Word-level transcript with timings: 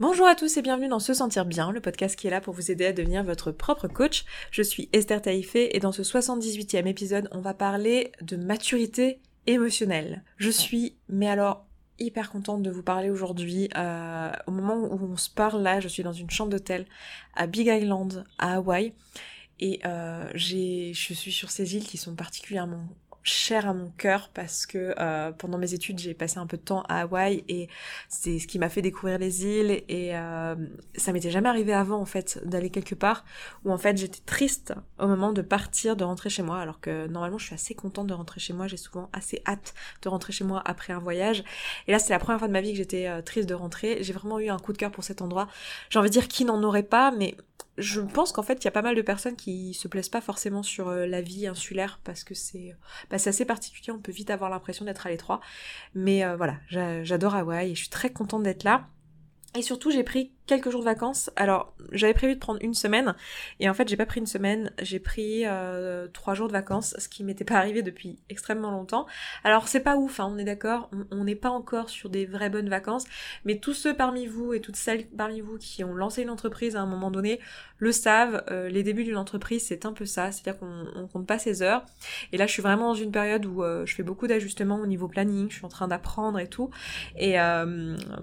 Bonjour 0.00 0.28
à 0.28 0.36
tous 0.36 0.56
et 0.56 0.62
bienvenue 0.62 0.86
dans 0.86 1.00
Se 1.00 1.12
Sentir 1.12 1.44
Bien, 1.44 1.72
le 1.72 1.80
podcast 1.80 2.14
qui 2.14 2.28
est 2.28 2.30
là 2.30 2.40
pour 2.40 2.54
vous 2.54 2.70
aider 2.70 2.86
à 2.86 2.92
devenir 2.92 3.24
votre 3.24 3.50
propre 3.50 3.88
coach. 3.88 4.24
Je 4.52 4.62
suis 4.62 4.88
Esther 4.92 5.20
Taïfé 5.20 5.74
et 5.76 5.80
dans 5.80 5.90
ce 5.90 6.02
78e 6.02 6.86
épisode, 6.86 7.28
on 7.32 7.40
va 7.40 7.52
parler 7.52 8.12
de 8.22 8.36
maturité 8.36 9.20
émotionnelle. 9.48 10.22
Je 10.36 10.50
suis, 10.50 10.94
mais 11.08 11.28
alors, 11.28 11.66
hyper 11.98 12.30
contente 12.30 12.62
de 12.62 12.70
vous 12.70 12.84
parler 12.84 13.10
aujourd'hui. 13.10 13.70
Euh, 13.76 14.30
au 14.46 14.52
moment 14.52 14.76
où 14.76 15.00
on 15.02 15.16
se 15.16 15.30
parle 15.30 15.62
là, 15.62 15.80
je 15.80 15.88
suis 15.88 16.04
dans 16.04 16.12
une 16.12 16.30
chambre 16.30 16.50
d'hôtel 16.50 16.86
à 17.34 17.48
Big 17.48 17.66
Island, 17.66 18.24
à 18.38 18.54
Hawaï. 18.54 18.92
Et 19.58 19.80
euh, 19.84 20.30
je 20.36 20.92
suis 20.92 21.32
sur 21.32 21.50
ces 21.50 21.74
îles 21.74 21.86
qui 21.88 21.96
sont 21.96 22.14
particulièrement 22.14 22.86
cher 23.28 23.68
à 23.68 23.74
mon 23.74 23.90
cœur 23.90 24.30
parce 24.32 24.66
que 24.66 24.94
euh, 24.98 25.32
pendant 25.32 25.58
mes 25.58 25.74
études 25.74 25.98
j'ai 25.98 26.14
passé 26.14 26.38
un 26.38 26.46
peu 26.46 26.56
de 26.56 26.62
temps 26.62 26.82
à 26.88 27.02
Hawaï 27.02 27.44
et 27.48 27.68
c'est 28.08 28.38
ce 28.38 28.46
qui 28.46 28.58
m'a 28.58 28.68
fait 28.68 28.82
découvrir 28.82 29.18
les 29.18 29.44
îles 29.44 29.82
et 29.88 30.16
euh, 30.16 30.56
ça 30.96 31.12
m'était 31.12 31.30
jamais 31.30 31.48
arrivé 31.48 31.72
avant 31.72 32.00
en 32.00 32.04
fait 32.04 32.40
d'aller 32.44 32.70
quelque 32.70 32.94
part 32.94 33.24
où 33.64 33.72
en 33.72 33.78
fait 33.78 33.96
j'étais 33.96 34.20
triste 34.24 34.74
au 34.98 35.06
moment 35.06 35.32
de 35.32 35.42
partir 35.42 35.96
de 35.96 36.04
rentrer 36.04 36.30
chez 36.30 36.42
moi 36.42 36.58
alors 36.58 36.80
que 36.80 37.06
normalement 37.06 37.38
je 37.38 37.46
suis 37.46 37.54
assez 37.54 37.74
contente 37.74 38.06
de 38.06 38.14
rentrer 38.14 38.40
chez 38.40 38.52
moi. 38.52 38.66
J'ai 38.66 38.76
souvent 38.76 39.08
assez 39.12 39.42
hâte 39.46 39.74
de 40.02 40.08
rentrer 40.08 40.32
chez 40.32 40.44
moi 40.44 40.62
après 40.64 40.92
un 40.92 40.98
voyage. 40.98 41.44
Et 41.86 41.92
là 41.92 41.98
c'est 41.98 42.12
la 42.12 42.18
première 42.18 42.38
fois 42.38 42.48
de 42.48 42.52
ma 42.52 42.60
vie 42.60 42.72
que 42.72 42.78
j'étais 42.78 43.08
euh, 43.08 43.22
triste 43.22 43.48
de 43.48 43.54
rentrer. 43.54 43.98
J'ai 44.02 44.12
vraiment 44.12 44.38
eu 44.38 44.48
un 44.48 44.58
coup 44.58 44.72
de 44.72 44.78
cœur 44.78 44.90
pour 44.90 45.04
cet 45.04 45.22
endroit. 45.22 45.48
J'ai 45.90 45.98
envie 45.98 46.08
de 46.08 46.14
dire 46.14 46.28
qui 46.28 46.44
n'en 46.44 46.62
aurait 46.62 46.82
pas 46.82 47.10
mais 47.10 47.36
je 47.78 48.00
pense 48.00 48.32
qu'en 48.32 48.42
fait, 48.42 48.62
il 48.62 48.64
y 48.64 48.68
a 48.68 48.72
pas 48.72 48.82
mal 48.82 48.94
de 48.96 49.02
personnes 49.02 49.36
qui 49.36 49.72
se 49.72 49.88
plaisent 49.88 50.08
pas 50.08 50.20
forcément 50.20 50.62
sur 50.62 50.88
euh, 50.88 51.06
la 51.06 51.22
vie 51.22 51.46
insulaire 51.46 52.00
parce 52.04 52.24
que 52.24 52.34
c'est 52.34 52.76
bah, 53.10 53.16
assez 53.16 53.44
particulier, 53.44 53.92
on 53.92 54.00
peut 54.00 54.12
vite 54.12 54.30
avoir 54.30 54.50
l'impression 54.50 54.84
d'être 54.84 55.06
à 55.06 55.10
l'étroit. 55.10 55.40
Mais 55.94 56.24
euh, 56.24 56.36
voilà, 56.36 56.56
j'adore 56.68 57.34
Hawaï 57.34 57.70
et 57.70 57.74
je 57.74 57.80
suis 57.80 57.88
très 57.88 58.10
contente 58.10 58.42
d'être 58.42 58.64
là. 58.64 58.88
Et 59.54 59.62
surtout, 59.62 59.90
j'ai 59.90 60.04
pris 60.04 60.32
quelques 60.48 60.70
jours 60.70 60.80
de 60.80 60.86
vacances. 60.86 61.30
Alors, 61.36 61.74
j'avais 61.92 62.14
prévu 62.14 62.34
de 62.34 62.40
prendre 62.40 62.58
une 62.62 62.74
semaine, 62.74 63.14
et 63.60 63.68
en 63.68 63.74
fait, 63.74 63.86
j'ai 63.88 63.96
pas 63.96 64.06
pris 64.06 64.18
une 64.18 64.26
semaine, 64.26 64.72
j'ai 64.82 64.98
pris 64.98 65.42
euh, 65.46 66.08
trois 66.08 66.34
jours 66.34 66.48
de 66.48 66.52
vacances, 66.52 66.96
ce 66.98 67.08
qui 67.08 67.22
m'était 67.22 67.44
pas 67.44 67.56
arrivé 67.56 67.82
depuis 67.82 68.18
extrêmement 68.28 68.70
longtemps. 68.70 69.06
Alors, 69.44 69.68
c'est 69.68 69.80
pas 69.80 69.96
ouf, 69.96 70.18
hein, 70.18 70.28
on 70.32 70.38
est 70.38 70.44
d'accord, 70.44 70.90
on 71.12 71.24
n'est 71.24 71.36
pas 71.36 71.50
encore 71.50 71.90
sur 71.90 72.08
des 72.08 72.26
vraies 72.26 72.50
bonnes 72.50 72.68
vacances, 72.68 73.04
mais 73.44 73.58
tous 73.58 73.74
ceux 73.74 73.94
parmi 73.94 74.26
vous 74.26 74.54
et 74.54 74.60
toutes 74.60 74.76
celles 74.76 75.06
parmi 75.06 75.40
vous 75.40 75.58
qui 75.58 75.84
ont 75.84 75.94
lancé 75.94 76.22
une 76.22 76.30
entreprise 76.30 76.74
à 76.74 76.80
un 76.80 76.86
moment 76.86 77.10
donné 77.10 77.38
le 77.76 77.92
savent, 77.92 78.42
euh, 78.50 78.68
les 78.68 78.82
débuts 78.82 79.04
d'une 79.04 79.16
entreprise, 79.16 79.64
c'est 79.64 79.86
un 79.86 79.92
peu 79.92 80.04
ça, 80.04 80.32
c'est-à-dire 80.32 80.58
qu'on 80.58 81.06
compte 81.12 81.26
pas 81.28 81.38
ses 81.38 81.62
heures. 81.62 81.84
Et 82.32 82.38
là, 82.38 82.46
je 82.46 82.52
suis 82.52 82.62
vraiment 82.62 82.88
dans 82.88 83.00
une 83.00 83.12
période 83.12 83.46
où 83.46 83.62
euh, 83.62 83.86
je 83.86 83.94
fais 83.94 84.02
beaucoup 84.02 84.26
d'ajustements 84.26 84.80
au 84.80 84.86
niveau 84.86 85.06
planning, 85.06 85.48
je 85.50 85.56
suis 85.56 85.64
en 85.64 85.68
train 85.68 85.86
d'apprendre 85.86 86.38
et 86.40 86.48
tout, 86.48 86.70
et 87.16 87.36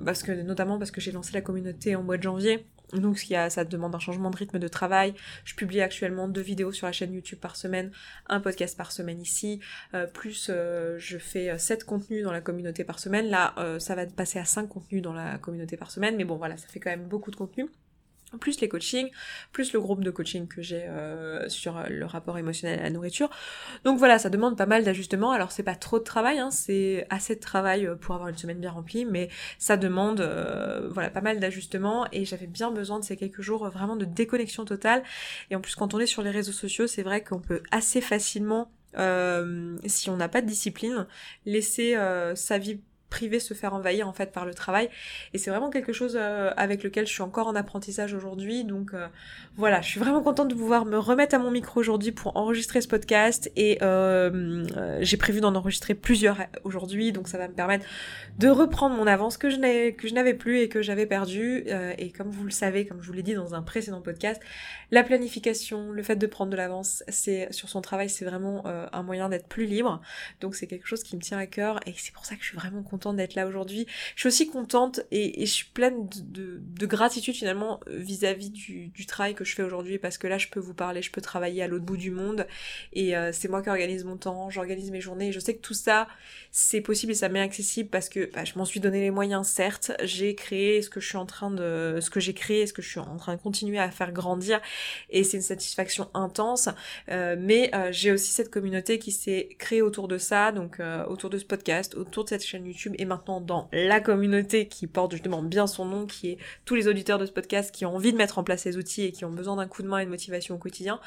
parce 0.03 0.23
que 0.23 0.31
notamment 0.31 0.77
parce 0.77 0.91
que 0.91 0.99
j'ai 0.99 1.11
lancé 1.11 1.31
la 1.33 1.41
communauté 1.41 1.95
en 1.95 2.03
de 2.17 2.23
janvier. 2.23 2.65
Donc 2.93 3.17
ça 3.17 3.65
demande 3.65 3.95
un 3.95 3.99
changement 3.99 4.29
de 4.29 4.37
rythme 4.37 4.59
de 4.59 4.67
travail. 4.67 5.13
Je 5.43 5.55
publie 5.55 5.81
actuellement 5.81 6.27
deux 6.27 6.41
vidéos 6.41 6.71
sur 6.71 6.87
la 6.87 6.93
chaîne 6.93 7.13
YouTube 7.13 7.39
par 7.39 7.55
semaine, 7.55 7.91
un 8.27 8.39
podcast 8.39 8.77
par 8.77 8.91
semaine 8.91 9.21
ici, 9.21 9.59
euh, 9.93 10.07
plus 10.07 10.47
euh, 10.49 10.95
je 10.99 11.17
fais 11.17 11.49
euh, 11.49 11.57
sept 11.57 11.83
contenus 11.83 12.23
dans 12.23 12.31
la 12.31 12.41
communauté 12.41 12.83
par 12.83 12.99
semaine. 12.99 13.27
Là, 13.27 13.55
ça 13.79 13.95
va 13.95 14.05
passer 14.05 14.39
à 14.39 14.45
cinq 14.45 14.67
contenus 14.67 15.01
dans 15.01 15.13
la 15.13 15.37
communauté 15.37 15.77
par 15.77 15.91
semaine, 15.91 16.15
mais 16.15 16.25
bon 16.25 16.37
voilà, 16.37 16.57
ça 16.57 16.67
fait 16.67 16.79
quand 16.79 16.89
même 16.89 17.07
beaucoup 17.07 17.31
de 17.31 17.35
contenus 17.35 17.67
plus 18.37 18.61
les 18.61 18.69
coachings, 18.69 19.09
plus 19.51 19.73
le 19.73 19.79
groupe 19.79 20.03
de 20.03 20.11
coaching 20.11 20.47
que 20.47 20.61
j'ai 20.61 20.83
euh, 20.83 21.47
sur 21.49 21.81
le 21.89 22.05
rapport 22.05 22.37
émotionnel 22.37 22.79
à 22.79 22.83
la 22.83 22.89
nourriture. 22.89 23.29
Donc 23.83 23.97
voilà, 23.97 24.19
ça 24.19 24.29
demande 24.29 24.57
pas 24.57 24.65
mal 24.65 24.83
d'ajustements. 24.83 25.31
Alors 25.31 25.51
c'est 25.51 25.63
pas 25.63 25.75
trop 25.75 25.99
de 25.99 26.03
travail, 26.03 26.39
hein, 26.39 26.51
c'est 26.51 27.07
assez 27.09 27.35
de 27.35 27.39
travail 27.39 27.85
euh, 27.85 27.95
pour 27.95 28.15
avoir 28.15 28.29
une 28.29 28.37
semaine 28.37 28.59
bien 28.59 28.71
remplie, 28.71 29.05
mais 29.05 29.29
ça 29.57 29.77
demande 29.77 30.21
euh, 30.21 30.87
voilà 30.91 31.09
pas 31.09 31.21
mal 31.21 31.39
d'ajustements 31.39 32.07
et 32.11 32.25
j'avais 32.25 32.47
bien 32.47 32.71
besoin 32.71 32.99
de 32.99 33.05
ces 33.05 33.17
quelques 33.17 33.41
jours 33.41 33.67
vraiment 33.69 33.95
de 33.95 34.05
déconnexion 34.05 34.65
totale. 34.65 35.03
Et 35.49 35.55
en 35.55 35.61
plus 35.61 35.75
quand 35.75 35.93
on 35.93 35.99
est 35.99 36.05
sur 36.05 36.21
les 36.21 36.31
réseaux 36.31 36.51
sociaux, 36.51 36.87
c'est 36.87 37.03
vrai 37.03 37.23
qu'on 37.23 37.39
peut 37.39 37.61
assez 37.71 38.01
facilement 38.01 38.71
si 39.85 40.09
on 40.09 40.15
n'a 40.15 40.29
pas 40.29 40.41
de 40.41 40.47
discipline, 40.47 41.05
laisser 41.45 41.97
sa 42.35 42.57
vie 42.57 42.79
se 43.39 43.53
faire 43.53 43.73
envahir 43.73 44.07
en 44.07 44.13
fait 44.13 44.31
par 44.31 44.45
le 44.45 44.53
travail. 44.53 44.89
Et 45.33 45.37
c'est 45.37 45.49
vraiment 45.49 45.69
quelque 45.69 45.93
chose 45.93 46.17
euh, 46.19 46.51
avec 46.57 46.83
lequel 46.83 47.07
je 47.07 47.11
suis 47.11 47.21
encore 47.21 47.47
en 47.47 47.55
apprentissage 47.55 48.13
aujourd'hui. 48.13 48.63
Donc 48.63 48.93
euh, 48.93 49.07
voilà 49.55 49.81
je 49.81 49.89
suis 49.89 49.99
vraiment 49.99 50.21
contente 50.21 50.49
de 50.49 50.55
pouvoir 50.55 50.85
me 50.85 50.97
remettre 50.97 51.35
à 51.35 51.39
mon 51.39 51.51
micro 51.51 51.79
aujourd'hui 51.79 52.11
pour 52.11 52.35
enregistrer 52.37 52.81
ce 52.81 52.87
podcast. 52.87 53.51
Et 53.55 53.77
euh, 53.81 54.65
j'ai 55.01 55.17
prévu 55.17 55.41
d'en 55.41 55.55
enregistrer 55.55 55.93
plusieurs 55.95 56.37
aujourd'hui. 56.63 57.11
Donc 57.11 57.27
ça 57.27 57.37
va 57.37 57.47
me 57.47 57.53
permettre 57.53 57.85
de 58.37 58.49
reprendre 58.49 58.95
mon 58.95 59.07
avance 59.07 59.37
que 59.37 59.49
je 59.49 59.57
n'avais 59.57 59.93
que 59.93 60.07
je 60.07 60.13
n'avais 60.13 60.33
plus 60.33 60.59
et 60.59 60.69
que 60.69 60.81
j'avais 60.81 61.05
perdu. 61.05 61.65
Et 61.97 62.11
comme 62.11 62.29
vous 62.29 62.43
le 62.43 62.51
savez 62.51 62.85
comme 62.85 63.01
je 63.01 63.07
vous 63.07 63.13
l'ai 63.13 63.23
dit 63.23 63.33
dans 63.33 63.55
un 63.55 63.61
précédent 63.61 64.01
podcast 64.01 64.41
la 64.91 65.03
planification 65.03 65.91
le 65.91 66.03
fait 66.03 66.15
de 66.15 66.27
prendre 66.27 66.51
de 66.51 66.57
l'avance 66.57 67.03
c'est 67.07 67.51
sur 67.51 67.69
son 67.69 67.81
travail 67.81 68.09
c'est 68.09 68.25
vraiment 68.25 68.63
un 68.65 69.03
moyen 69.03 69.29
d'être 69.29 69.47
plus 69.47 69.65
libre. 69.65 70.01
Donc 70.41 70.55
c'est 70.55 70.67
quelque 70.67 70.87
chose 70.87 71.03
qui 71.03 71.15
me 71.15 71.21
tient 71.21 71.37
à 71.37 71.45
cœur. 71.45 71.79
Et 71.85 71.93
c'est 71.97 72.13
pour 72.13 72.25
ça 72.25 72.35
que 72.35 72.41
je 72.41 72.47
suis 72.47 72.57
vraiment 72.57 72.83
contente 72.83 73.04
d'être 73.13 73.35
là 73.35 73.47
aujourd'hui. 73.47 73.85
Je 74.15 74.21
suis 74.21 74.27
aussi 74.27 74.49
contente 74.49 75.01
et, 75.11 75.45
je 75.45 75.51
suis 75.51 75.65
pleine 75.65 76.07
de, 76.09 76.85
gratitude 76.85 77.35
finalement 77.35 77.79
vis-à-vis 77.87 78.49
du, 78.49 79.05
travail 79.05 79.35
que 79.35 79.43
je 79.43 79.55
fais 79.55 79.63
aujourd'hui 79.63 79.99
parce 79.99 80.17
que 80.17 80.27
là 80.27 80.37
je 80.37 80.47
peux 80.47 80.59
vous 80.59 80.73
parler, 80.73 81.01
je 81.01 81.11
peux 81.11 81.21
travailler 81.21 81.61
à 81.61 81.67
l'autre 81.67 81.85
bout 81.85 81.97
du 81.97 82.11
monde 82.11 82.47
et 82.93 83.15
euh, 83.15 83.31
c'est 83.31 83.47
moi 83.47 83.61
qui 83.61 83.69
organise 83.69 84.03
mon 84.03 84.17
temps, 84.17 84.49
j'organise 84.49 84.91
mes 84.91 85.01
journées. 85.01 85.29
Et 85.29 85.31
je 85.31 85.39
sais 85.39 85.55
que 85.55 85.61
tout 85.61 85.73
ça 85.73 86.07
c'est 86.51 86.81
possible 86.81 87.11
et 87.11 87.15
ça 87.15 87.29
m'est 87.29 87.41
accessible 87.41 87.89
parce 87.89 88.09
que 88.09 88.31
bah, 88.33 88.45
je 88.45 88.57
m'en 88.57 88.65
suis 88.65 88.79
donné 88.79 89.01
les 89.01 89.11
moyens 89.11 89.47
certes, 89.47 89.91
j'ai 90.03 90.35
créé 90.35 90.81
ce 90.81 90.89
que 90.89 90.99
je 90.99 91.07
suis 91.07 91.17
en 91.17 91.25
train 91.25 91.51
de 91.51 91.99
ce 92.01 92.09
que 92.09 92.19
j'ai 92.19 92.33
créé, 92.33 92.65
ce 92.65 92.73
que 92.73 92.81
je 92.81 92.89
suis 92.89 92.99
en 92.99 93.17
train 93.17 93.35
de 93.35 93.41
continuer 93.41 93.79
à 93.79 93.89
faire 93.91 94.11
grandir 94.11 94.59
et 95.09 95.23
c'est 95.23 95.37
une 95.37 95.43
satisfaction 95.43 96.09
intense. 96.13 96.69
Euh, 97.09 97.35
mais 97.37 97.73
euh, 97.75 97.91
j'ai 97.91 98.11
aussi 98.11 98.31
cette 98.31 98.49
communauté 98.49 98.99
qui 98.99 99.11
s'est 99.11 99.49
créée 99.59 99.81
autour 99.81 100.07
de 100.07 100.17
ça 100.17 100.51
donc 100.51 100.79
autour 101.07 101.29
de 101.29 101.37
ce 101.37 101.45
podcast, 101.45 101.95
autour 101.95 102.23
de 102.23 102.29
cette 102.29 102.45
chaîne 102.45 102.65
YouTube 102.65 102.94
et 102.97 103.05
maintenant 103.05 103.41
dans 103.41 103.69
la 103.71 103.99
communauté 103.99 104.67
qui 104.67 104.87
porte 104.87 105.11
justement 105.11 105.41
bien 105.41 105.67
son 105.67 105.85
nom, 105.85 106.05
qui 106.05 106.31
est 106.31 106.37
tous 106.65 106.75
les 106.75 106.87
auditeurs 106.87 107.19
de 107.19 107.25
ce 107.25 107.31
podcast 107.31 107.73
qui 107.73 107.85
ont 107.85 107.95
envie 107.95 108.11
de 108.11 108.17
mettre 108.17 108.37
en 108.39 108.43
place 108.43 108.61
ces 108.61 108.77
outils 108.77 109.03
et 109.03 109.11
qui 109.11 109.25
ont 109.25 109.31
besoin 109.31 109.55
d'un 109.55 109.67
coup 109.67 109.83
de 109.83 109.87
main 109.87 109.99
et 109.99 110.05
de 110.05 110.09
motivation 110.09 110.55
au 110.55 110.57
quotidien. 110.57 110.99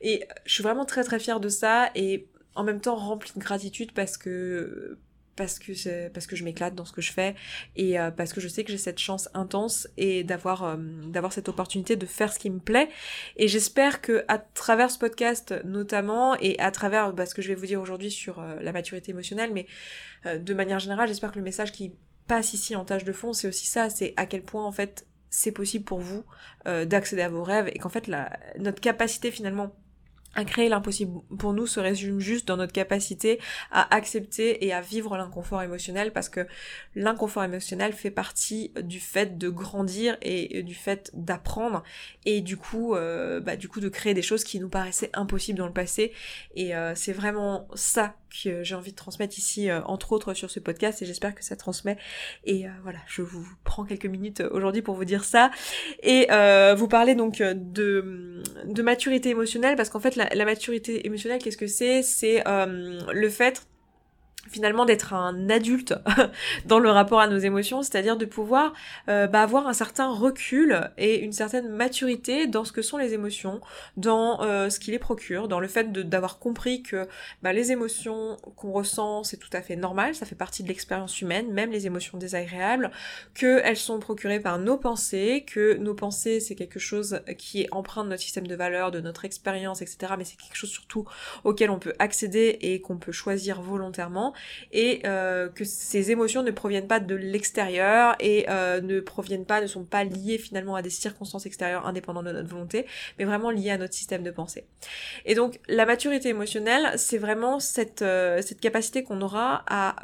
Et 0.00 0.24
je 0.44 0.54
suis 0.54 0.62
vraiment 0.62 0.84
très 0.84 1.04
très 1.04 1.18
fière 1.18 1.40
de 1.40 1.48
ça 1.48 1.90
et 1.94 2.28
en 2.54 2.64
même 2.64 2.80
temps 2.80 2.96
remplie 2.96 3.32
de 3.34 3.40
gratitude 3.40 3.92
parce 3.92 4.16
que 4.16 4.98
parce 5.36 5.58
que 5.58 6.08
parce 6.08 6.26
que 6.26 6.34
je 6.34 6.44
m'éclate 6.44 6.74
dans 6.74 6.84
ce 6.84 6.92
que 6.92 7.02
je 7.02 7.12
fais 7.12 7.34
et 7.76 8.00
euh, 8.00 8.10
parce 8.10 8.32
que 8.32 8.40
je 8.40 8.48
sais 8.48 8.64
que 8.64 8.72
j'ai 8.72 8.78
cette 8.78 8.98
chance 8.98 9.28
intense 9.34 9.86
et 9.96 10.24
d'avoir 10.24 10.64
euh, 10.64 10.76
d'avoir 11.06 11.32
cette 11.32 11.48
opportunité 11.48 11.94
de 11.96 12.06
faire 12.06 12.32
ce 12.32 12.38
qui 12.38 12.50
me 12.50 12.58
plaît. 12.58 12.88
Et 13.36 13.46
j'espère 13.46 14.00
que 14.00 14.24
à 14.28 14.38
travers 14.38 14.90
ce 14.90 14.98
podcast 14.98 15.54
notamment 15.64 16.36
et 16.40 16.58
à 16.58 16.70
travers 16.70 17.12
bah, 17.12 17.26
ce 17.26 17.34
que 17.34 17.42
je 17.42 17.48
vais 17.48 17.54
vous 17.54 17.66
dire 17.66 17.80
aujourd'hui 17.80 18.10
sur 18.10 18.40
euh, 18.40 18.56
la 18.60 18.72
maturité 18.72 19.12
émotionnelle 19.12 19.52
mais 19.52 19.66
de 20.24 20.54
manière 20.54 20.80
générale 20.80 21.06
j'espère 21.06 21.30
que 21.30 21.38
le 21.38 21.44
message 21.44 21.70
qui 21.70 21.92
passe 22.26 22.52
ici 22.52 22.74
en 22.74 22.84
tâche 22.84 23.04
de 23.04 23.12
fond 23.12 23.32
c'est 23.32 23.46
aussi 23.46 23.66
ça 23.66 23.90
c'est 23.90 24.14
à 24.16 24.26
quel 24.26 24.42
point 24.42 24.64
en 24.64 24.72
fait 24.72 25.06
c'est 25.30 25.52
possible 25.52 25.84
pour 25.84 26.00
vous 26.00 26.24
d'accéder 26.64 27.22
à 27.22 27.28
vos 27.28 27.44
rêves 27.44 27.68
et 27.72 27.78
qu'en 27.78 27.90
fait 27.90 28.08
la, 28.08 28.36
notre 28.58 28.80
capacité 28.80 29.30
finalement 29.30 29.72
créer 30.44 30.68
l'impossible. 30.68 31.20
Pour 31.38 31.52
nous 31.52 31.66
se 31.66 31.80
résume 31.80 32.20
juste 32.20 32.46
dans 32.46 32.56
notre 32.56 32.72
capacité 32.72 33.40
à 33.70 33.94
accepter 33.94 34.64
et 34.64 34.72
à 34.72 34.80
vivre 34.80 35.16
l'inconfort 35.16 35.62
émotionnel 35.62 36.12
parce 36.12 36.28
que 36.28 36.46
l'inconfort 36.94 37.44
émotionnel 37.44 37.92
fait 37.92 38.10
partie 38.10 38.72
du 38.82 39.00
fait 39.00 39.38
de 39.38 39.48
grandir 39.48 40.16
et 40.22 40.62
du 40.62 40.74
fait 40.74 41.10
d'apprendre 41.14 41.82
et 42.24 42.40
du 42.40 42.56
coup 42.56 42.94
euh, 42.94 43.40
bah, 43.40 43.56
du 43.56 43.68
coup 43.68 43.80
de 43.80 43.88
créer 43.88 44.14
des 44.14 44.22
choses 44.22 44.44
qui 44.44 44.60
nous 44.60 44.68
paraissaient 44.68 45.10
impossibles 45.14 45.58
dans 45.58 45.66
le 45.66 45.72
passé. 45.72 46.12
Et 46.54 46.74
euh, 46.74 46.94
c'est 46.94 47.12
vraiment 47.12 47.68
ça 47.74 48.16
que 48.42 48.62
j'ai 48.62 48.74
envie 48.74 48.90
de 48.90 48.96
transmettre 48.96 49.38
ici 49.38 49.70
euh, 49.70 49.80
entre 49.84 50.12
autres 50.12 50.34
sur 50.34 50.50
ce 50.50 50.60
podcast 50.60 51.00
et 51.02 51.06
j'espère 51.06 51.34
que 51.34 51.44
ça 51.44 51.56
transmet. 51.56 51.96
Et 52.44 52.66
voilà 52.82 52.98
je 53.06 53.22
vous 53.22 53.46
prends 53.64 53.84
quelques 53.84 54.06
minutes 54.06 54.42
aujourd'hui 54.50 54.82
pour 54.82 54.94
vous 54.94 55.04
dire 55.04 55.24
ça. 55.24 55.50
Et 56.02 56.26
vous 56.76 56.88
parler 56.88 57.14
donc 57.14 57.38
de, 57.38 58.42
de 58.64 58.82
maturité 58.82 59.30
émotionnelle 59.30 59.76
parce 59.76 59.90
qu'en 59.90 60.00
fait 60.00 60.16
la 60.16 60.25
la, 60.32 60.44
maturité 60.44 61.06
émotionnelle, 61.06 61.40
qu'est-ce 61.40 61.56
que 61.56 61.66
c'est? 61.66 62.02
C'est 62.02 62.46
euh, 62.46 63.00
le 63.12 63.30
fait 63.30 63.66
finalement 64.50 64.84
d'être 64.84 65.14
un 65.14 65.48
adulte 65.50 65.94
dans 66.66 66.78
le 66.78 66.90
rapport 66.90 67.20
à 67.20 67.28
nos 67.28 67.38
émotions, 67.38 67.82
c'est-à-dire 67.82 68.16
de 68.16 68.24
pouvoir 68.24 68.72
euh, 69.08 69.26
bah, 69.26 69.42
avoir 69.42 69.66
un 69.66 69.72
certain 69.72 70.10
recul 70.10 70.90
et 70.98 71.20
une 71.20 71.32
certaine 71.32 71.68
maturité 71.68 72.46
dans 72.46 72.64
ce 72.64 72.72
que 72.72 72.82
sont 72.82 72.98
les 72.98 73.14
émotions, 73.14 73.60
dans 73.96 74.42
euh, 74.42 74.70
ce 74.70 74.80
qui 74.80 74.90
les 74.90 74.98
procure, 74.98 75.48
dans 75.48 75.60
le 75.60 75.68
fait 75.68 75.92
d'avoir 75.92 76.38
compris 76.38 76.82
que 76.82 77.06
bah, 77.42 77.52
les 77.52 77.72
émotions 77.72 78.36
qu'on 78.56 78.72
ressent 78.72 79.24
c'est 79.24 79.36
tout 79.36 79.50
à 79.52 79.62
fait 79.62 79.76
normal, 79.76 80.14
ça 80.14 80.26
fait 80.26 80.34
partie 80.34 80.62
de 80.62 80.68
l'expérience 80.68 81.20
humaine, 81.20 81.52
même 81.52 81.70
les 81.70 81.86
émotions 81.86 82.18
désagréables, 82.18 82.90
qu'elles 83.34 83.76
sont 83.76 83.98
procurées 83.98 84.40
par 84.40 84.58
nos 84.58 84.76
pensées, 84.76 85.44
que 85.46 85.76
nos 85.76 85.94
pensées 85.94 86.40
c'est 86.40 86.54
quelque 86.54 86.78
chose 86.78 87.20
qui 87.38 87.62
est 87.62 87.68
empreint 87.72 88.04
de 88.04 88.10
notre 88.10 88.22
système 88.22 88.46
de 88.46 88.54
valeurs, 88.54 88.90
de 88.90 89.00
notre 89.00 89.24
expérience, 89.24 89.82
etc. 89.82 90.14
Mais 90.18 90.24
c'est 90.24 90.36
quelque 90.36 90.56
chose 90.56 90.70
surtout 90.70 91.06
auquel 91.44 91.70
on 91.70 91.78
peut 91.78 91.94
accéder 91.98 92.58
et 92.60 92.80
qu'on 92.80 92.96
peut 92.96 93.12
choisir 93.12 93.60
volontairement 93.60 94.34
et 94.72 95.02
euh, 95.04 95.48
que 95.48 95.64
ces 95.64 96.10
émotions 96.10 96.42
ne 96.42 96.50
proviennent 96.50 96.86
pas 96.86 97.00
de 97.00 97.14
l'extérieur 97.14 98.14
et 98.20 98.46
euh, 98.48 98.80
ne 98.80 99.00
proviennent 99.00 99.44
pas, 99.44 99.60
ne 99.60 99.66
sont 99.66 99.84
pas 99.84 100.04
liées 100.04 100.38
finalement 100.38 100.76
à 100.76 100.82
des 100.82 100.90
circonstances 100.90 101.46
extérieures 101.46 101.86
indépendantes 101.86 102.26
de 102.26 102.32
notre 102.32 102.48
volonté, 102.48 102.86
mais 103.18 103.24
vraiment 103.24 103.50
liées 103.50 103.70
à 103.70 103.78
notre 103.78 103.94
système 103.94 104.22
de 104.22 104.30
pensée. 104.30 104.64
Et 105.24 105.34
donc 105.34 105.60
la 105.68 105.86
maturité 105.86 106.28
émotionnelle, 106.28 106.92
c'est 106.96 107.18
vraiment 107.18 107.60
cette, 107.60 108.02
euh, 108.02 108.42
cette 108.42 108.60
capacité 108.60 109.02
qu'on 109.02 109.20
aura 109.20 109.64
à 109.66 109.96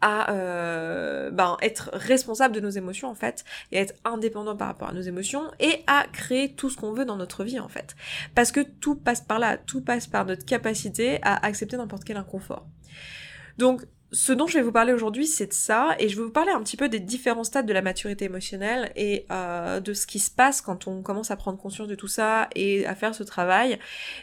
à 0.00 0.32
euh, 0.32 1.30
ben, 1.30 1.56
être 1.62 1.90
responsable 1.92 2.54
de 2.54 2.60
nos 2.60 2.70
émotions 2.70 3.08
en 3.08 3.14
fait 3.14 3.44
et 3.72 3.78
être 3.78 3.94
indépendant 4.04 4.56
par 4.56 4.68
rapport 4.68 4.88
à 4.88 4.92
nos 4.92 5.00
émotions 5.00 5.50
et 5.60 5.82
à 5.86 6.06
créer 6.12 6.54
tout 6.54 6.70
ce 6.70 6.76
qu'on 6.76 6.92
veut 6.92 7.04
dans 7.04 7.16
notre 7.16 7.44
vie 7.44 7.60
en 7.60 7.68
fait. 7.68 7.94
Parce 8.34 8.52
que 8.52 8.60
tout 8.60 8.96
passe 8.96 9.20
par 9.20 9.38
là 9.38 9.56
tout 9.56 9.82
passe 9.82 10.06
par 10.06 10.24
notre 10.24 10.44
capacité 10.44 11.18
à 11.22 11.44
accepter 11.44 11.76
n'importe 11.76 12.04
quel 12.04 12.16
inconfort. 12.16 12.66
Donc 13.58 13.82
ce 14.12 14.32
dont 14.32 14.46
je 14.46 14.54
vais 14.58 14.62
vous 14.62 14.72
parler 14.72 14.92
aujourd'hui, 14.92 15.26
c'est 15.26 15.46
de 15.46 15.52
ça, 15.52 15.94
et 15.98 16.08
je 16.08 16.16
vais 16.16 16.22
vous 16.22 16.30
parler 16.30 16.50
un 16.50 16.60
petit 16.62 16.76
peu 16.76 16.88
des 16.88 16.98
différents 16.98 17.44
stades 17.44 17.66
de 17.66 17.72
la 17.72 17.82
maturité 17.82 18.24
émotionnelle 18.24 18.90
et 18.96 19.24
euh, 19.30 19.78
de 19.78 19.94
ce 19.94 20.06
qui 20.06 20.18
se 20.18 20.30
passe 20.30 20.60
quand 20.60 20.88
on 20.88 21.02
commence 21.02 21.30
à 21.30 21.36
prendre 21.36 21.58
conscience 21.58 21.86
de 21.86 21.94
tout 21.94 22.08
ça 22.08 22.48
et 22.56 22.86
à 22.86 22.94
faire 22.96 23.14
ce 23.14 23.22
travail, 23.22 23.78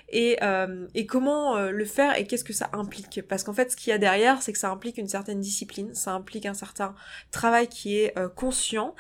et, 0.10 0.38
euh, 0.42 0.88
comment 1.07 1.56
euh, 1.56 1.72
le 1.72 1.86
faire 1.86 2.18
et 2.19 2.25
qu'est-ce 2.25 2.44
que 2.44 2.54
ça 2.54 2.69
implique. 2.74 3.22
Parce 3.30 3.44
qu'en 3.44 3.54
fait, 3.54 3.72
ce 3.72 3.78
qu'il 3.78 3.92
y 3.92 3.94
a 3.94 3.98
derrière, 3.98 4.42
c'est 4.42 4.51
que 4.51 4.60
ça 4.60 4.69
implique 4.69 4.98
une 4.98 5.07
certaine 5.07 5.39
discipline, 5.39 5.94
ça 5.94 6.12
implique 6.12 6.45
un 6.45 6.54
certain 6.54 6.94
travail 7.31 7.68
qui 7.68 7.98
est 7.98 8.13
conscient, 8.36 8.94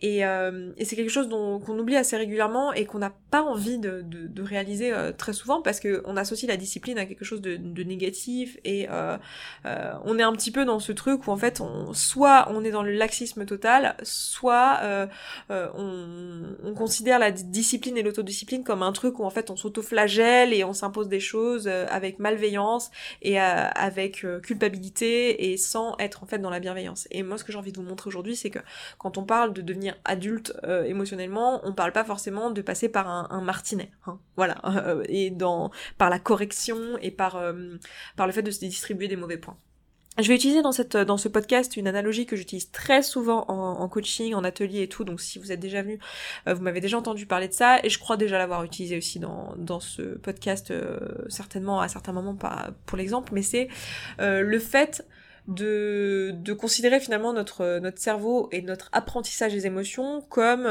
et, 0.00 0.24
euh, 0.26 0.72
et 0.76 0.84
c'est 0.84 0.96
quelque 0.96 1.10
chose 1.10 1.28
qu'on 1.28 1.78
oublie 1.78 1.96
assez 1.96 2.16
régulièrement 2.16 2.72
et 2.72 2.84
qu'on 2.84 2.98
n'a 2.98 3.12
pas 3.30 3.42
envie 3.42 3.78
de, 3.78 4.02
de, 4.02 4.26
de 4.26 4.42
réaliser 4.42 4.92
très 5.16 5.32
souvent 5.32 5.62
parce 5.62 5.80
qu'on 5.80 6.16
associe 6.16 6.48
la 6.48 6.56
discipline 6.56 6.98
à 6.98 7.06
quelque 7.06 7.24
chose 7.24 7.40
de, 7.40 7.56
de 7.56 7.82
négatif 7.82 8.58
et 8.64 8.88
on 9.64 10.18
est 10.18 10.22
un 10.22 10.32
petit 10.32 10.50
peu 10.50 10.64
dans 10.64 10.80
ce 10.80 10.92
truc 10.92 11.26
où 11.26 11.30
en 11.30 11.36
fait 11.36 11.60
on 11.60 11.92
soit 11.92 12.48
on 12.50 12.64
est 12.64 12.70
dans 12.70 12.82
le 12.82 12.92
laxisme 12.92 13.44
total, 13.44 13.96
soit 14.02 14.80
euh, 14.82 15.06
euh, 15.50 15.68
on, 15.74 16.68
on, 16.68 16.74
considère 16.74 17.18
la 17.18 17.30
discipline 17.30 17.96
et 17.96 18.02
l'autodiscipline 18.02 18.64
comme 18.64 18.82
un 18.82 18.92
truc 18.92 19.18
où 19.18 19.24
en 19.24 19.30
fait 19.30 19.50
on 19.50 19.56
s'auto-flagelle 19.56 20.52
et 20.52 20.64
on 20.64 20.72
s'impose 20.72 21.08
des 21.08 21.20
choses 21.20 21.66
euh, 21.68 21.86
avec 21.90 22.18
malveillance 22.18 22.90
et 23.22 23.38
avec 23.38 24.24
culpabilité 24.42 25.50
et 25.50 25.56
sans 25.56 25.96
être 25.98 26.22
en 26.22 26.26
fait 26.26 26.38
dans 26.38 26.50
la 26.50 26.60
bienveillance. 26.60 27.08
Et 27.10 27.22
moi 27.22 27.38
ce 27.38 27.44
que 27.44 27.52
j'ai 27.52 27.58
envie 27.58 27.72
de 27.72 27.76
vous 27.76 27.86
montrer 27.86 28.08
aujourd'hui 28.08 28.36
c'est 28.36 28.50
que 28.50 28.58
quand 28.98 29.18
on 29.18 29.24
parle 29.24 29.52
de 29.52 29.62
devenir 29.62 29.85
adulte 30.04 30.54
émotionnellement, 30.86 31.60
on 31.64 31.72
parle 31.72 31.92
pas 31.92 32.04
forcément 32.04 32.50
de 32.50 32.62
passer 32.62 32.88
par 32.88 33.08
un, 33.08 33.40
martinet, 33.40 33.90
hein, 34.06 34.18
voilà, 34.36 34.56
et 35.08 35.30
dans 35.30 35.70
par 35.98 36.10
la 36.10 36.18
correction 36.18 36.98
et 37.00 37.10
par 37.10 37.40
par 38.16 38.26
le 38.26 38.32
fait 38.32 38.42
de 38.42 38.50
se 38.50 38.60
distribuer 38.60 39.08
des 39.08 39.16
mauvais 39.16 39.38
points. 39.38 39.56
Je 40.18 40.28
vais 40.28 40.34
utiliser 40.34 40.62
dans, 40.62 40.72
ce 40.72 41.28
podcast 41.28 41.76
une 41.76 41.86
analogie 41.86 42.24
que 42.24 42.36
j'utilise 42.36 42.70
très 42.70 43.02
souvent 43.02 43.44
en, 43.48 43.86
coaching, 43.88 44.32
en 44.32 44.44
atelier 44.44 44.82
et 44.82 44.88
tout, 44.88 45.04
donc 45.04 45.20
si 45.20 45.38
vous 45.38 45.52
êtes 45.52 45.60
déjà 45.60 45.82
venu, 45.82 45.98
euh, 46.48 46.54
vous 46.54 46.62
m'avez 46.62 46.80
déjà 46.80 46.96
entendu 46.96 47.26
parler 47.26 47.48
de 47.48 47.52
ça, 47.52 47.80
et 47.82 47.90
je 47.90 47.98
crois 47.98 48.16
déjà 48.16 48.38
l'avoir 48.38 48.64
utilisé 48.64 48.96
aussi 48.96 49.18
dans, 49.18 49.52
dans 49.58 49.78
ce 49.78 50.02
podcast, 50.16 50.70
euh, 50.70 50.98
certainement 51.28 51.82
à 51.82 51.88
certains 51.88 52.12
moments 52.12 52.34
pas 52.34 52.70
pour 52.86 52.96
l'exemple, 52.96 53.34
mais 53.34 53.42
c'est 53.42 53.68
euh, 54.20 54.40
le 54.40 54.58
fait 54.58 55.06
de, 55.48 56.32
de 56.34 56.52
considérer 56.52 57.00
finalement 57.00 57.32
notre, 57.32 57.78
notre 57.78 57.98
cerveau 57.98 58.48
et 58.52 58.62
notre 58.62 58.88
apprentissage 58.92 59.52
des 59.52 59.66
émotions 59.66 60.22
comme 60.28 60.66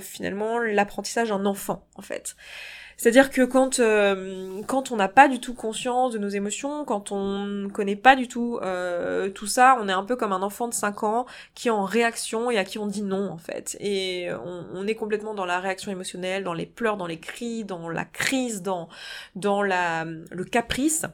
finalement 0.00 0.58
l'apprentissage 0.58 1.28
d'un 1.28 1.46
enfant 1.46 1.86
en 1.96 2.02
fait. 2.02 2.36
C'est-à-dire 3.02 3.30
que 3.30 3.42
quand 3.42 3.80
euh, 3.80 4.62
quand 4.68 4.92
on 4.92 4.96
n'a 4.96 5.08
pas 5.08 5.26
du 5.26 5.40
tout 5.40 5.54
conscience 5.54 6.12
de 6.12 6.18
nos 6.18 6.28
émotions, 6.28 6.84
quand 6.84 7.10
on 7.10 7.46
ne 7.46 7.68
connaît 7.68 7.96
pas 7.96 8.14
du 8.14 8.28
tout 8.28 8.60
euh, 8.62 9.28
tout 9.28 9.48
ça, 9.48 9.76
on 9.80 9.88
est 9.88 9.92
un 9.92 10.04
peu 10.04 10.14
comme 10.14 10.32
un 10.32 10.40
enfant 10.42 10.68
de 10.68 10.74
5 10.74 11.02
ans 11.02 11.26
qui 11.56 11.66
est 11.66 11.72
en 11.72 11.84
réaction 11.84 12.48
et 12.52 12.58
à 12.58 12.64
qui 12.64 12.78
on 12.78 12.86
dit 12.86 13.02
non 13.02 13.28
en 13.30 13.38
fait. 13.38 13.76
Et 13.80 14.28
on, 14.32 14.66
on 14.72 14.86
est 14.86 14.94
complètement 14.94 15.34
dans 15.34 15.44
la 15.44 15.58
réaction 15.58 15.90
émotionnelle, 15.90 16.44
dans 16.44 16.54
les 16.54 16.64
pleurs, 16.66 16.96
dans 16.96 17.08
les 17.08 17.18
cris, 17.18 17.64
dans 17.64 17.88
la 17.88 18.04
crise, 18.04 18.62
dans 18.62 18.88
dans 19.34 19.62
la 19.62 20.04
le 20.04 20.44
caprice. 20.44 21.04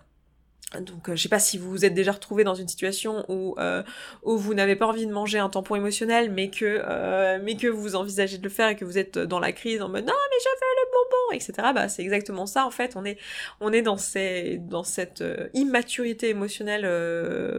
Donc, 0.74 1.08
euh, 1.08 1.16
je 1.16 1.22
sais 1.22 1.30
pas 1.30 1.38
si 1.38 1.56
vous 1.56 1.70
vous 1.70 1.86
êtes 1.86 1.94
déjà 1.94 2.12
retrouvé 2.12 2.44
dans 2.44 2.54
une 2.54 2.68
situation 2.68 3.24
où 3.28 3.54
euh, 3.58 3.82
où 4.22 4.36
vous 4.36 4.52
n'avez 4.52 4.76
pas 4.76 4.86
envie 4.86 5.06
de 5.06 5.12
manger 5.12 5.38
un 5.38 5.48
tampon 5.48 5.76
émotionnel, 5.76 6.30
mais 6.30 6.50
que 6.50 6.82
euh, 6.84 7.38
mais 7.42 7.56
que 7.56 7.68
vous 7.68 7.96
envisagez 7.96 8.36
de 8.36 8.42
le 8.42 8.50
faire 8.50 8.68
et 8.68 8.76
que 8.76 8.84
vous 8.84 8.98
êtes 8.98 9.18
dans 9.18 9.40
la 9.40 9.52
crise 9.52 9.80
en 9.80 9.88
mode 9.88 10.04
non 10.04 10.12
mais 10.12 10.36
je 10.42 10.48
veux 10.50 10.68
le 10.76 10.90
bonbon, 10.92 11.32
etc. 11.32 11.68
Bah 11.74 11.88
c'est 11.88 12.02
exactement 12.02 12.44
ça 12.44 12.66
en 12.66 12.70
fait. 12.70 12.96
On 12.96 13.04
est 13.06 13.16
on 13.60 13.72
est 13.72 13.80
dans 13.80 13.96
ces 13.96 14.58
dans 14.60 14.82
cette 14.82 15.24
immaturité 15.54 16.28
émotionnelle 16.28 16.86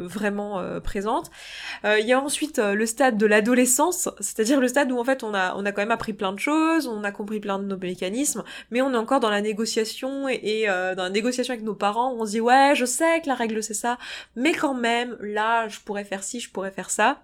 vraiment 0.02 0.64
présente. 0.84 1.32
Il 1.84 2.06
y 2.06 2.14
a 2.14 2.22
ensuite 2.22 2.60
le 2.60 2.86
stade 2.86 3.18
de 3.18 3.26
l'adolescence, 3.26 4.08
c'est-à-dire 4.20 4.60
le 4.60 4.68
stade 4.68 4.92
où 4.92 5.00
en 5.00 5.04
fait 5.04 5.24
on 5.24 5.34
a 5.34 5.56
on 5.56 5.66
a 5.66 5.72
quand 5.72 5.82
même 5.82 5.90
appris 5.90 6.14
plein 6.14 6.32
de 6.32 6.40
choses, 6.40 6.86
on 6.86 7.04
a 7.04 7.12
compris 7.12 7.40
plein 7.40 7.58
de 7.58 7.66
nos 7.66 7.78
mécanismes, 7.78 8.44
mais 8.70 8.84
on 8.84 8.94
est 8.94 8.98
encore 8.98 9.20
dans 9.20 9.32
la 9.32 9.42
négociation 9.42 10.30
et, 10.30 10.68
dans 10.68 11.04
la 11.04 11.10
négociation 11.10 11.54
avec 11.54 11.66
nos 11.66 11.74
parents. 11.74 12.14
On 12.14 12.26
se 12.28 12.32
dit 12.32 12.42
ouais 12.42 12.74
je 12.76 12.86
sais 12.86 12.99
que 13.00 13.28
la 13.28 13.36
règle 13.36 13.64
c'est 13.64 13.74
ça, 13.74 13.98
mais 14.36 14.54
quand 14.54 14.74
même, 14.74 15.18
là, 15.22 15.68
je 15.68 15.80
pourrais 15.80 16.04
faire 16.04 16.24
ci, 16.24 16.40
je 16.40 16.52
pourrais 16.52 16.72
faire 16.72 16.90
ça. 16.90 17.24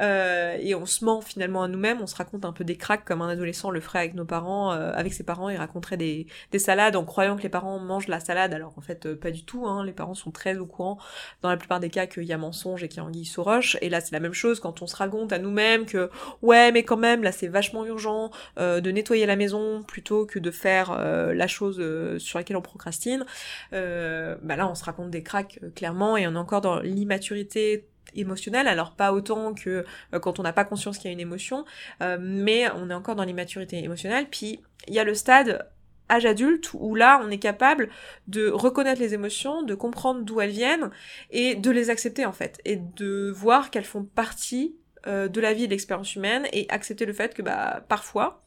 Euh, 0.00 0.56
et 0.60 0.74
on 0.74 0.86
se 0.86 1.04
ment 1.04 1.20
finalement 1.20 1.62
à 1.62 1.68
nous-mêmes, 1.68 2.00
on 2.00 2.06
se 2.06 2.16
raconte 2.16 2.44
un 2.44 2.52
peu 2.52 2.64
des 2.64 2.76
cracks 2.76 3.04
comme 3.04 3.22
un 3.22 3.28
adolescent 3.28 3.70
le 3.70 3.80
ferait 3.80 4.00
avec 4.00 4.14
nos 4.14 4.24
parents, 4.24 4.72
euh, 4.72 4.92
avec 4.94 5.12
ses 5.12 5.24
parents, 5.24 5.48
il 5.48 5.56
raconterait 5.56 5.96
des, 5.96 6.26
des 6.52 6.58
salades 6.58 6.96
en 6.96 7.04
croyant 7.04 7.36
que 7.36 7.42
les 7.42 7.48
parents 7.48 7.78
mangent 7.78 8.08
la 8.08 8.20
salade, 8.20 8.52
alors 8.54 8.74
en 8.76 8.80
fait 8.80 9.06
euh, 9.06 9.16
pas 9.16 9.30
du 9.30 9.44
tout, 9.44 9.66
hein, 9.66 9.84
les 9.84 9.92
parents 9.92 10.14
sont 10.14 10.30
très 10.30 10.56
au 10.56 10.66
courant 10.66 10.98
dans 11.42 11.48
la 11.48 11.56
plupart 11.56 11.80
des 11.80 11.90
cas 11.90 12.06
qu'il 12.06 12.24
y 12.24 12.32
a 12.32 12.38
mensonge 12.38 12.82
et 12.82 12.88
qu'il 12.88 12.98
y 12.98 13.00
a 13.00 13.04
anguille 13.04 13.24
sous 13.24 13.42
roche, 13.42 13.76
et 13.80 13.88
là 13.88 14.00
c'est 14.00 14.12
la 14.12 14.20
même 14.20 14.34
chose 14.34 14.60
quand 14.60 14.82
on 14.82 14.86
se 14.86 14.96
raconte 14.96 15.32
à 15.32 15.38
nous-mêmes 15.38 15.86
que 15.86 16.10
ouais 16.42 16.72
mais 16.72 16.82
quand 16.82 16.96
même 16.96 17.22
là 17.22 17.32
c'est 17.32 17.48
vachement 17.48 17.84
urgent 17.84 18.30
de 18.56 18.90
nettoyer 18.90 19.26
la 19.26 19.36
maison 19.36 19.82
plutôt 19.82 20.26
que 20.26 20.38
de 20.38 20.50
faire 20.50 20.96
la 20.98 21.46
chose 21.46 21.76
sur 22.18 22.38
laquelle 22.38 22.56
on 22.56 22.62
procrastine, 22.62 23.24
bah 23.72 24.56
là 24.56 24.68
on 24.68 24.74
se 24.74 24.84
raconte 24.84 25.05
des 25.10 25.22
cracks 25.22 25.58
euh, 25.62 25.70
clairement 25.70 26.16
et 26.16 26.26
on 26.26 26.32
est 26.32 26.38
encore 26.38 26.60
dans 26.60 26.80
l'immaturité 26.80 27.86
émotionnelle, 28.14 28.68
alors 28.68 28.94
pas 28.94 29.12
autant 29.12 29.54
que 29.54 29.84
euh, 30.14 30.18
quand 30.18 30.38
on 30.38 30.42
n'a 30.42 30.52
pas 30.52 30.64
conscience 30.64 30.98
qu'il 30.98 31.06
y 31.06 31.10
a 31.10 31.12
une 31.12 31.20
émotion, 31.20 31.64
euh, 32.02 32.18
mais 32.20 32.68
on 32.76 32.90
est 32.90 32.94
encore 32.94 33.16
dans 33.16 33.24
l'immaturité 33.24 33.82
émotionnelle. 33.82 34.26
Puis 34.30 34.60
il 34.88 34.94
y 34.94 34.98
a 34.98 35.04
le 35.04 35.14
stade 35.14 35.68
âge 36.08 36.24
adulte 36.24 36.70
où 36.74 36.94
là 36.94 37.20
on 37.24 37.30
est 37.30 37.38
capable 37.38 37.88
de 38.28 38.48
reconnaître 38.48 39.00
les 39.00 39.14
émotions, 39.14 39.62
de 39.62 39.74
comprendre 39.74 40.22
d'où 40.22 40.40
elles 40.40 40.50
viennent 40.50 40.90
et 41.30 41.56
de 41.56 41.70
les 41.70 41.90
accepter 41.90 42.24
en 42.24 42.32
fait 42.32 42.60
et 42.64 42.76
de 42.76 43.30
voir 43.34 43.70
qu'elles 43.70 43.84
font 43.84 44.04
partie 44.04 44.76
euh, 45.06 45.28
de 45.28 45.40
la 45.40 45.52
vie 45.52 45.64
et 45.64 45.66
de 45.66 45.72
l'expérience 45.72 46.14
humaine 46.16 46.46
et 46.52 46.66
accepter 46.68 47.06
le 47.06 47.12
fait 47.12 47.34
que 47.34 47.42
bah 47.42 47.84
parfois 47.88 48.42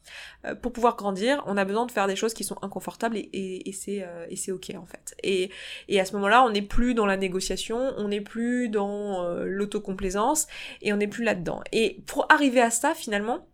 euh, 0.46 0.56
pour 0.56 0.74
pouvoir 0.74 0.96
grandir 0.96 1.42
on 1.46 1.58
a 1.58 1.66
besoin 1.66 1.86
de 1.86 1.92
faire 1.92 2.08
des 2.08 2.16
choses 2.16 2.34
qui 2.34 2.44
sont 2.44 2.58
inconfortables 2.62 3.18
et, 3.18 3.70
et, 3.70 3.72
c'est 3.72 4.04
euh, 4.04 4.26
et 4.30 4.36
c'est 4.36 4.52
ok 4.52 4.74
en 4.76 4.86
fait. 4.86 5.16
Et, 5.24 5.52
et 5.88 6.00
à 6.00 6.06
ce 6.06 6.14
moment-là 6.14 6.44
on 6.44 6.50
n'est 6.50 6.62
plus 6.62 6.94
dans 6.94 7.06
la 7.06 7.18
négociation 7.18 7.94
on 7.98 8.10
n'est 8.10 8.22
plus 8.22 8.70
dans 8.70 9.24
l'autocomplaisance 9.46 10.48
et 10.82 10.92
on 10.94 10.98
n'est 10.98 11.08
plus 11.08 11.24
là-dedans. 11.24 11.62
Et 11.72 12.02
pour 12.06 12.26
arriver 12.30 12.62
à 12.62 12.70
ça 12.72 12.94
finalement 12.94 13.48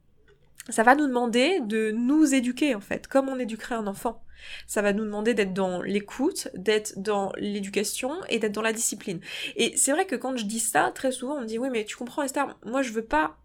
ça 0.70 0.84
va 0.84 0.96
nous 0.96 1.08
demander 1.08 1.60
de 1.62 1.92
nous 1.92 2.34
éduquer 2.34 2.76
en 2.76 2.82
fait 2.82 3.08
comme 3.08 3.30
on 3.30 3.38
éduquerait 3.38 3.76
un 3.76 3.88
enfant 3.88 4.25
ça 4.68 4.82
va 4.82 4.94
nous 4.94 5.06
demander 5.06 5.34
d'être 5.34 5.54
dans 5.54 5.82
l'écoute, 5.82 6.50
d'être 6.56 6.94
dans 6.98 7.32
l'éducation 7.38 8.12
et 8.30 8.40
d'être 8.40 8.54
dans 8.54 8.62
la 8.62 8.74
discipline. 8.74 9.20
Et 9.56 9.76
c'est 9.78 9.92
vrai 9.92 10.06
que 10.06 10.16
quand 10.16 10.38
je 10.38 10.46
dis 10.46 10.60
ça, 10.60 10.92
très 10.94 11.12
souvent 11.12 11.36
on 11.36 11.42
me 11.42 11.46
dit 11.46 11.58
oui 11.58 11.70
mais 11.72 11.86
tu 11.86 11.96
comprends 11.96 12.24
Esther, 12.24 12.58
moi 12.66 12.82
je 12.82 12.92
veux 12.92 13.06
pas 13.06 13.38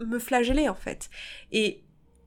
me 0.00 0.18
flageller 0.18 0.68
en 0.68 0.74
fait. 0.74 1.10
Et 1.52 1.82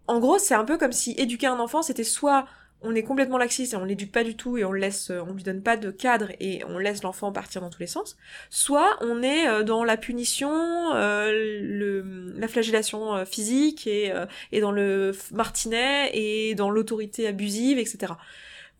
en 0.07 0.19
gros 0.19 0.39
c'est 0.39 0.55
un 0.55 0.65
peu 0.65 0.77
comme 0.77 0.91
si 0.91 1.13
éduquer 1.17 1.47
un 1.47 1.59
enfant 1.59 1.81
c'était 1.81 2.03
soit 2.03 2.45
on 2.83 2.95
est 2.95 3.03
complètement 3.03 3.37
laxiste 3.37 3.73
et 3.73 3.77
on 3.77 3.85
l'éduque 3.85 4.11
pas 4.11 4.23
du 4.23 4.35
tout 4.35 4.57
et 4.57 4.65
on 4.65 4.71
laisse, 4.71 5.11
euh, 5.11 5.21
on 5.27 5.33
lui 5.33 5.43
donne 5.43 5.61
pas 5.61 5.77
de 5.77 5.91
cadre 5.91 6.31
et 6.39 6.63
on 6.67 6.77
laisse 6.77 7.03
l'enfant 7.03 7.31
partir 7.31 7.61
dans 7.61 7.69
tous 7.69 7.79
les 7.79 7.87
sens. 7.87 8.17
Soit 8.49 8.97
on 9.01 9.21
est 9.21 9.47
euh, 9.47 9.63
dans 9.63 9.83
la 9.83 9.97
punition, 9.97 10.51
euh, 10.95 12.33
la 12.35 12.47
flagellation 12.47 13.25
physique 13.25 13.87
et 13.87 14.11
dans 14.59 14.71
le 14.71 15.11
martinet 15.31 16.11
et 16.13 16.55
dans 16.55 16.69
l'autorité 16.69 17.27
abusive, 17.27 17.77
etc. 17.77 18.13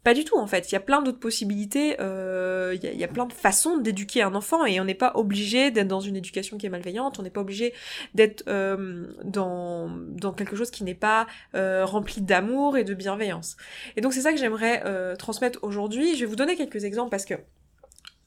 Pas 0.04 0.16
du 0.16 0.26
tout 0.26 0.38
en 0.38 0.48
fait, 0.48 0.72
il 0.72 0.74
y 0.74 0.76
a 0.76 0.80
plein 0.80 1.04
d'autres 1.04 1.20
possibilités, 1.20 1.98
euh, 2.00 2.76
il, 2.82 3.00
y 3.00 3.04
a, 3.04 3.08
plein 3.08 3.28
de 3.28 3.34
façons 3.34 3.78
d'éduquer 3.78 4.24
un 4.24 4.34
enfant 4.34 4.66
et 4.66 4.80
on 4.80 4.84
n'est 4.84 4.96
pas 4.96 5.12
obligé 5.14 5.70
d'être 5.70 5.88
dans 5.88 6.00
une 6.00 6.16
éducation 6.16 6.58
qui 6.58 6.66
est 6.66 6.70
malveillante, 6.70 7.20
on 7.20 7.24
n'est 7.24 7.30
pas 7.30 7.42
obligé 7.42 7.74
d'être 8.16 8.44
euh, 8.48 9.06
dans, 9.24 9.90
dans 9.90 10.34
quelque 10.34 10.56
chose 10.56 10.72
qui 10.72 10.84
n'est 10.84 10.96
pas 10.96 11.28
euh, 11.54 11.86
rempli 11.86 12.22
d'amour 12.22 12.78
et 12.78 12.84
de 12.84 12.96
bienveillance. 12.96 13.58
Et 13.96 14.02
donc 14.02 14.14
c'est 14.14 14.22
ça 14.22 14.32
que 14.32 14.40
j'aimerais 14.40 14.84
transmettre 15.18 15.60
aujourd'hui, 15.62 16.16
je 16.16 16.22
vais 16.22 16.26
vous 16.26 16.36
donner 16.36 16.56
quelques 16.56 16.84
exemples 16.84 17.12
parce 17.12 17.26
que 17.26 17.36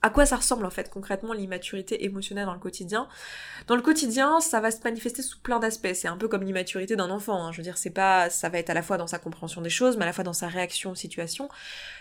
à 0.04 0.10
quoi 0.10 0.26
ça 0.26 0.36
ressemble 0.36 0.66
en 0.66 0.70
fait 0.70 0.90
concrètement 0.90 1.32
l'immaturité 1.32 2.04
émotionnelle 2.04 2.44
dans 2.44 2.52
le 2.52 2.58
quotidien 2.58 3.08
Dans 3.68 3.74
le 3.74 3.80
quotidien, 3.80 4.38
ça 4.40 4.60
va 4.60 4.70
se 4.70 4.76
manifester 4.84 5.22
sous 5.22 5.38
plein 5.38 5.58
d'aspects. 5.58 5.94
C'est 5.94 6.08
un 6.08 6.18
peu 6.18 6.28
comme 6.28 6.42
l'immaturité 6.42 6.94
d'un 6.94 7.08
enfant. 7.08 7.42
Hein. 7.42 7.52
Je 7.52 7.56
veux 7.56 7.62
dire, 7.62 7.78
c'est 7.78 7.88
pas, 7.88 8.28
ça 8.28 8.50
va 8.50 8.58
être 8.58 8.68
à 8.68 8.74
la 8.74 8.82
fois 8.82 8.98
dans 8.98 9.06
sa 9.06 9.18
compréhension 9.18 9.62
des 9.62 9.70
choses, 9.70 9.96
mais 9.96 10.02
à 10.02 10.06
la 10.06 10.12
fois 10.12 10.22
dans 10.22 10.34
sa 10.34 10.46
réaction 10.46 10.90
aux 10.90 10.94
situations. 10.94 11.48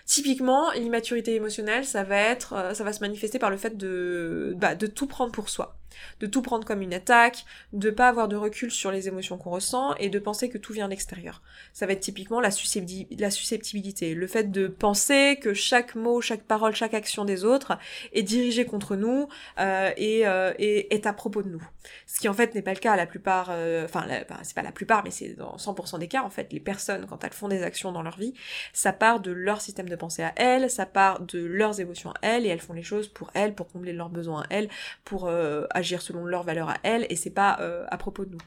Typiquement, 0.06 0.70
l'immaturité 0.74 1.34
émotionnelle, 1.34 1.86
ça 1.86 2.04
va 2.04 2.18
être, 2.18 2.52
euh, 2.52 2.74
ça 2.74 2.84
va 2.84 2.92
se 2.92 3.00
manifester 3.00 3.40
par 3.40 3.50
le 3.50 3.56
fait 3.56 3.78
de, 3.78 4.54
bah, 4.58 4.76
de 4.76 4.86
tout 4.86 5.08
prendre 5.08 5.32
pour 5.32 5.48
soi 5.48 5.78
de 6.20 6.28
tout 6.28 6.42
prendre 6.42 6.66
comme 6.66 6.82
une 6.82 6.94
attaque, 6.94 7.46
de 7.74 7.90
pas 7.90 8.08
avoir 8.08 8.28
de 8.28 8.36
recul 8.36 8.72
sur 8.72 8.92
les 8.92 9.08
émotions 9.08 9.38
qu'on 9.38 9.52
ressent 9.52 9.96
et 9.96 10.10
de 10.10 10.20
penser 10.20 10.50
que 10.50 10.58
tout 10.58 10.74
vient 10.74 10.86
de 10.86 10.92
l'extérieur. 10.92 11.42
Ça 11.74 11.86
va 11.86 11.94
être 11.94 12.00
typiquement 12.00 12.40
la, 12.40 12.52
susceptibilité, 12.52 14.14
le 14.14 14.28
fait 14.28 14.52
de 14.52 14.68
penser 14.68 15.40
que 15.42 15.54
chaque 15.54 15.96
mot, 15.96 16.22
chaque 16.22 16.44
parole, 16.44 16.76
chaque 16.76 16.94
action 16.94 17.26
des 17.26 17.46
autres 17.46 17.78
est 18.14 18.24
dirigée 18.24 18.66
contre 18.66 18.96
nous 18.96 19.28
euh, 19.60 19.92
euh, 20.00 20.54
et, 20.60 20.94
est 20.94 21.06
à 21.06 21.14
propos 21.14 21.42
de 21.42 21.50
nous. 21.50 21.64
Ce 22.08 22.20
qui 22.20 22.30
en 22.30 22.34
fait 22.34 22.56
n'est 22.56 22.62
pas 22.62 22.74
le 22.74 22.80
cas 22.80 22.96
la 22.96 23.06
plupart, 23.06 23.48
euh, 23.50 23.86
enfin 23.86 24.06
c'est 24.44 24.56
pas 24.56 24.62
la 24.62 24.72
plupart, 24.72 25.04
mais 25.04 25.12
c'est 25.12 25.34
dans 25.34 25.58
100% 25.58 26.00
des 26.00 26.08
cas 26.08 26.24
en 26.24 26.30
fait, 26.30 26.52
les 26.52 26.60
personnes 26.60 27.06
quand 27.08 27.24
elles 27.24 27.34
font 27.34 27.48
des 27.48 27.63
actions 27.63 27.92
dans 27.92 28.04
leur 28.04 28.18
vie, 28.18 28.34
ça 28.74 28.94
part 28.94 29.20
de 29.20 29.32
leur 29.32 29.62
système 29.62 29.90
de 29.90 29.96
pensée 29.96 30.24
à 30.24 30.34
elles, 30.36 30.70
ça 30.70 30.86
part 30.86 31.22
de 31.22 31.44
leurs 31.44 31.80
émotions 31.80 32.12
à 32.12 32.16
elles 32.22 32.46
et 32.46 32.50
elles 32.50 32.62
font 32.62 32.74
les 32.74 32.84
choses 32.84 33.08
pour 33.08 33.32
elles, 33.34 33.54
pour 33.54 33.72
combler 33.72 33.94
leurs 33.94 34.10
besoins 34.10 34.42
à 34.42 34.46
elles, 34.50 34.70
pour 35.04 35.30
agir 35.72 36.02
selon 36.02 36.25
leurs 36.25 36.44
valeurs 36.44 36.70
à 36.70 36.78
elles 36.84 37.06
et 37.10 37.16
c'est 37.16 37.30
pas 37.30 37.58
euh, 37.60 37.86
à 37.90 37.98
propos 37.98 38.25
de 38.25 38.32
nous. 38.32 38.40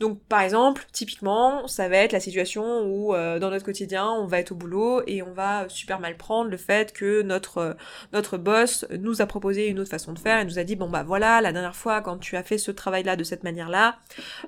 Donc 0.00 0.20
par 0.24 0.40
exemple, 0.40 0.86
typiquement, 0.92 1.66
ça 1.68 1.88
va 1.88 1.96
être 1.98 2.12
la 2.12 2.20
situation 2.20 2.82
où 2.82 3.14
euh, 3.14 3.38
dans 3.38 3.50
notre 3.50 3.64
quotidien, 3.64 4.10
on 4.10 4.26
va 4.26 4.38
être 4.38 4.52
au 4.52 4.54
boulot 4.54 5.02
et 5.06 5.22
on 5.22 5.32
va 5.32 5.68
super 5.68 6.00
mal 6.00 6.16
prendre 6.16 6.50
le 6.50 6.56
fait 6.56 6.92
que 6.92 7.22
notre 7.22 7.58
euh, 7.58 7.74
notre 8.12 8.38
boss 8.38 8.86
nous 8.98 9.22
a 9.22 9.26
proposé 9.26 9.68
une 9.68 9.78
autre 9.80 9.90
façon 9.90 10.12
de 10.12 10.18
faire 10.18 10.38
et 10.38 10.44
nous 10.44 10.58
a 10.58 10.64
dit 10.64 10.76
bon 10.76 10.88
bah 10.88 11.02
voilà, 11.02 11.40
la 11.40 11.52
dernière 11.52 11.76
fois 11.76 12.00
quand 12.00 12.18
tu 12.18 12.36
as 12.36 12.42
fait 12.42 12.58
ce 12.58 12.70
travail 12.74 13.02
là 13.02 13.16
de 13.16 13.24
cette 13.24 13.44
manière-là, 13.44 13.98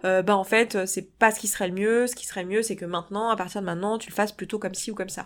bah 0.03 0.37
en 0.37 0.45
fait, 0.45 0.87
c'est 0.87 1.17
pas 1.19 1.31
ce 1.31 1.41
qui 1.41 1.49
serait 1.49 1.69
le 1.69 1.75
mieux, 1.75 2.07
ce 2.07 2.15
qui 2.15 2.27
serait 2.27 2.45
mieux 2.45 2.63
c'est 2.63 2.77
que 2.77 2.85
maintenant 2.85 3.31
à 3.31 3.37
partir 3.37 3.61
de 3.61 3.67
maintenant, 3.67 3.99
tu 3.99 4.11
le 4.11 4.15
fasses 4.15 4.33
plutôt 4.33 4.59
comme 4.59 4.75
ci 4.75 4.91
ou 4.91 4.95
comme 4.95 5.09
ça. 5.09 5.25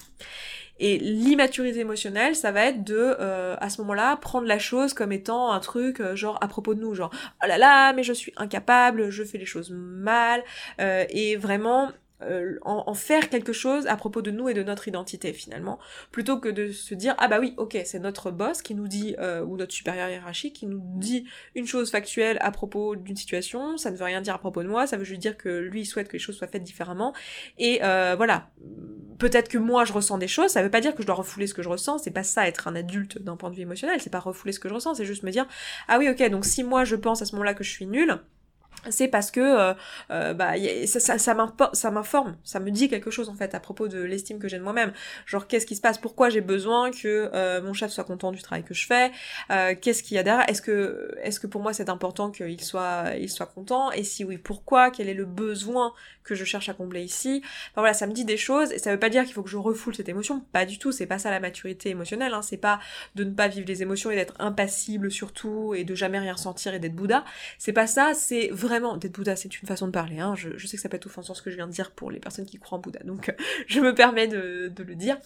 Et 0.81 0.99
l'immaturité 0.99 1.81
émotionnelle, 1.81 2.37
ça 2.37 2.53
va 2.53 2.67
être 2.67 2.85
de, 2.85 3.17
euh, 3.19 3.57
à 3.61 3.69
ce 3.69 3.81
moment-là, 3.81 4.17
prendre 4.17 4.47
la 4.47 4.61
chose 4.61 4.95
comme 4.95 5.11
étant 5.11 5.51
un 5.51 5.59
truc 5.59 6.01
euh, 6.01 6.15
genre 6.15 6.39
à 6.41 6.47
propos 6.47 6.75
de 6.75 6.81
nous, 6.81 6.95
genre 6.95 7.11
oh 7.43 7.47
là 7.47 7.59
là, 7.59 7.93
mais 7.95 8.05
je 8.05 8.13
suis 8.13 8.33
incapable, 8.37 9.11
je 9.11 9.25
fais 9.25 9.39
les 9.39 9.47
choses 9.47 9.71
mal, 9.71 10.43
euh, 10.81 11.05
et 11.11 11.37
vraiment 11.37 11.91
euh, 12.23 12.59
en, 12.63 12.95
faire 12.95 13.29
quelque 13.29 13.53
chose 13.53 13.87
à 13.87 13.97
propos 13.97 14.23
de 14.23 14.31
nous 14.31 14.49
et 14.49 14.55
de 14.55 14.63
notre 14.63 14.89
identité 14.89 15.33
finalement, 15.33 15.79
plutôt 16.11 16.39
que 16.39 16.49
de 16.49 16.73
se 16.73 16.95
dire 16.95 17.15
ah 17.19 17.29
bah 17.29 17.39
oui 17.39 17.55
ok 17.57 17.79
c'est 17.85 18.01
notre 18.01 18.31
boss 18.31 18.61
qui 18.63 18.75
nous 18.75 18.89
dit 18.89 19.15
euh, 19.19 19.45
ou 19.45 19.57
notre 19.57 19.73
supérieur 19.73 20.09
hiérarchique 20.09 20.55
qui 20.55 20.67
nous 20.67 20.81
dit 20.83 21.27
une 21.55 21.67
chose 21.67 21.91
factuelle 21.91 22.39
à 22.41 22.51
propos 22.51 22.97
d'une 22.97 23.17
situation, 23.17 23.77
ça 23.77 23.91
ne 23.91 23.97
veut 23.97 24.05
rien 24.05 24.21
dire 24.21 24.35
à 24.35 24.39
propos 24.39 24.63
de 24.63 24.69
moi, 24.69 24.87
ça 24.87 24.97
veut 24.97 25.05
juste 25.05 25.21
dire 25.21 25.37
que 25.37 25.49
lui 25.49 25.87
souhaite 25.87 26.09
que 26.09 26.15
les 26.15 26.19
choses 26.19 26.37
soient 26.37 26.49
faites 26.49 26.65
différemment. 26.65 27.15
Et 27.59 27.81
euh, 27.83 28.15
voilà 28.17 28.51
peut-être 29.19 29.49
que 29.49 29.59
moi 29.59 29.85
je 29.85 29.93
ressens 29.93 30.19
des 30.19 30.29
choses, 30.29 30.51
ça 30.51 30.63
veut 30.63 30.71
pas 30.71 30.81
dire 30.81 30.95
que 30.95 31.03
je 31.03 31.07
dois 31.07 31.17
refouler 31.17 31.47
ce 31.47 31.55
que 31.55 31.63
je 31.63 31.69
ressens, 31.69 31.99
c'est 31.99 32.11
pas 32.11 32.23
ça 32.23 32.49
être 32.49 32.69
un 32.69 32.75
adulte 32.75 33.21
d'un 33.21 33.37
point 33.37 33.51
de 33.51 33.57
vue 33.57 33.63
émotionnel, 33.63 34.01
c'est 34.01 34.11
pas 34.11 34.21
refouler 34.21 34.53
ce 34.53 34.61
que 34.61 34.69
je 34.69 34.75
ressens, 34.75 34.95
c'est 34.95 35.05
juste 35.05 35.25
me 35.25 35.31
dire 35.31 35.47
ah 35.89 35.99
oui 35.99 36.09
ok 36.09 36.31
donc 36.31 36.45
si 36.45 36.63
moi 36.63 36.85
je 36.85 36.97
pense 36.97 37.21
à 37.21 37.25
ce 37.25 37.33
moment-là 37.33 37.55
que 37.55 37.65
je 37.65 37.71
suis 37.71 37.87
nulle 37.87 38.19
c'est 38.91 39.09
parce 39.09 39.31
que 39.31 39.41
euh, 39.41 39.75
euh, 40.11 40.35
bah, 40.35 40.55
ça, 40.87 41.91
m'informe, 41.91 42.37
ça 42.45 42.61
me 42.61 42.71
dit 42.71 42.89
quelque 42.89 43.11
chose 43.11 43.29
en 43.29 43.35
fait 43.35 43.55
à 43.55 43.61
propos 43.61 43.89
de 43.89 44.01
l'estime 44.01 44.39
que 44.39 44.49
j'ai 44.49 44.59
de 44.59 44.63
moi-même. 44.63 44.93
Genre 45.27 45.47
qu'est-ce 45.47 45.67
qui 45.67 45.77
se 45.77 45.81
passe, 45.81 45.99
pourquoi 45.99 46.31
j'ai 46.31 46.41
besoin 46.41 46.91
que 46.91 47.31
euh, 47.35 47.61
mon 47.63 47.73
chef 47.73 47.91
soit 47.91 48.05
content 48.05 48.33
du 48.33 48.43
travail 48.43 48.65
que 48.65 48.75
je 48.75 48.87
fais, 48.87 49.11
qu'est-ce 49.81 50.03
qu'il 50.03 50.17
y 50.17 50.19
a 50.19 50.23
derrière, 50.23 50.49
est-ce 50.49 50.63
que 50.63 51.17
est-ce 51.23 51.41
que 51.41 51.47
pour 51.47 51.63
moi 51.63 51.73
c'est 51.73 51.89
important 51.89 52.31
qu'il 52.31 52.61
soit 52.63 53.15
il 53.19 53.29
soit 53.29 53.47
content? 53.47 53.91
Et 53.93 54.05
si 54.05 54.25
oui 54.25 54.39
pourquoi, 54.39 54.91
quel 54.91 55.09
est 55.09 55.15
le 55.15 55.27
besoin 55.27 55.93
que 56.29 56.35
je 56.35 56.45
cherche 56.45 56.69
à 56.69 56.75
combler 56.75 57.03
ici. 57.03 57.41
Enfin 57.45 57.81
voilà, 57.81 57.95
ça 57.95 58.07
me 58.07 58.13
dit 58.13 58.25
des 58.25 58.37
choses 58.37 58.73
et 58.73 58.79
ça 58.79 58.91
veut 58.91 58.99
pas 58.99 59.09
dire 59.09 59.25
qu'il 59.25 59.35
faut 59.35 59.43
que 59.43 59.51
je 59.51 59.57
refoule 59.57 59.95
cette 59.95 60.09
émotion, 60.09 60.41
pas 60.53 60.67
du 60.67 60.79
tout, 60.79 60.93
c'est 60.93 61.07
pas 61.07 61.19
ça 61.19 61.31
la 61.31 61.41
maturité 61.41 61.91
émotionnelle, 61.91 62.35
hein. 62.35 62.43
c'est 62.43 62.57
pas 62.57 62.81
de 63.15 63.25
ne 63.25 63.31
pas 63.31 63.49
vivre 63.49 63.67
les 63.67 63.83
émotions 63.83 64.11
et 64.11 64.17
d'être 64.17 64.35
impassible 64.39 65.11
surtout 65.11 65.75
et 65.75 65.85
de 65.85 65.95
jamais 65.95 66.19
rien 66.19 66.35
ressentir 66.35 66.75
et 66.75 66.79
d'être 66.79 66.95
Bouddha, 66.95 67.25
c'est 67.59 67.73
pas 67.73 67.87
ça, 67.87 68.13
c'est 68.15 68.49
vraiment 68.53 68.97
d'être 68.97 69.13
Bouddha, 69.13 69.37
c'est 69.37 69.61
une 69.61 69.69
façon 69.69 69.87
de 69.87 69.93
parler. 69.93 70.19
Hein. 70.19 70.35
Je, 70.37 70.67
sais 70.67 70.77
que 70.77 70.83
ça 70.83 70.89
peut 70.89 70.97
être 70.97 71.07
offensant 71.07 71.35
ce 71.35 71.43
que 71.43 71.51
je 71.51 71.57
viens 71.57 71.67
de 71.67 71.73
dire 71.73 71.91
pour 71.93 72.11
les 72.11 72.21
personnes 72.21 72.47
qui 72.47 72.59
croient 72.59 72.79
en 72.79 72.81
Bouddha, 72.81 73.01
donc 73.05 73.35
je 73.67 73.81
me 73.81 73.95
permets 73.95 74.29
de, 74.29 74.73
le 74.77 74.95
dire. 74.95 75.19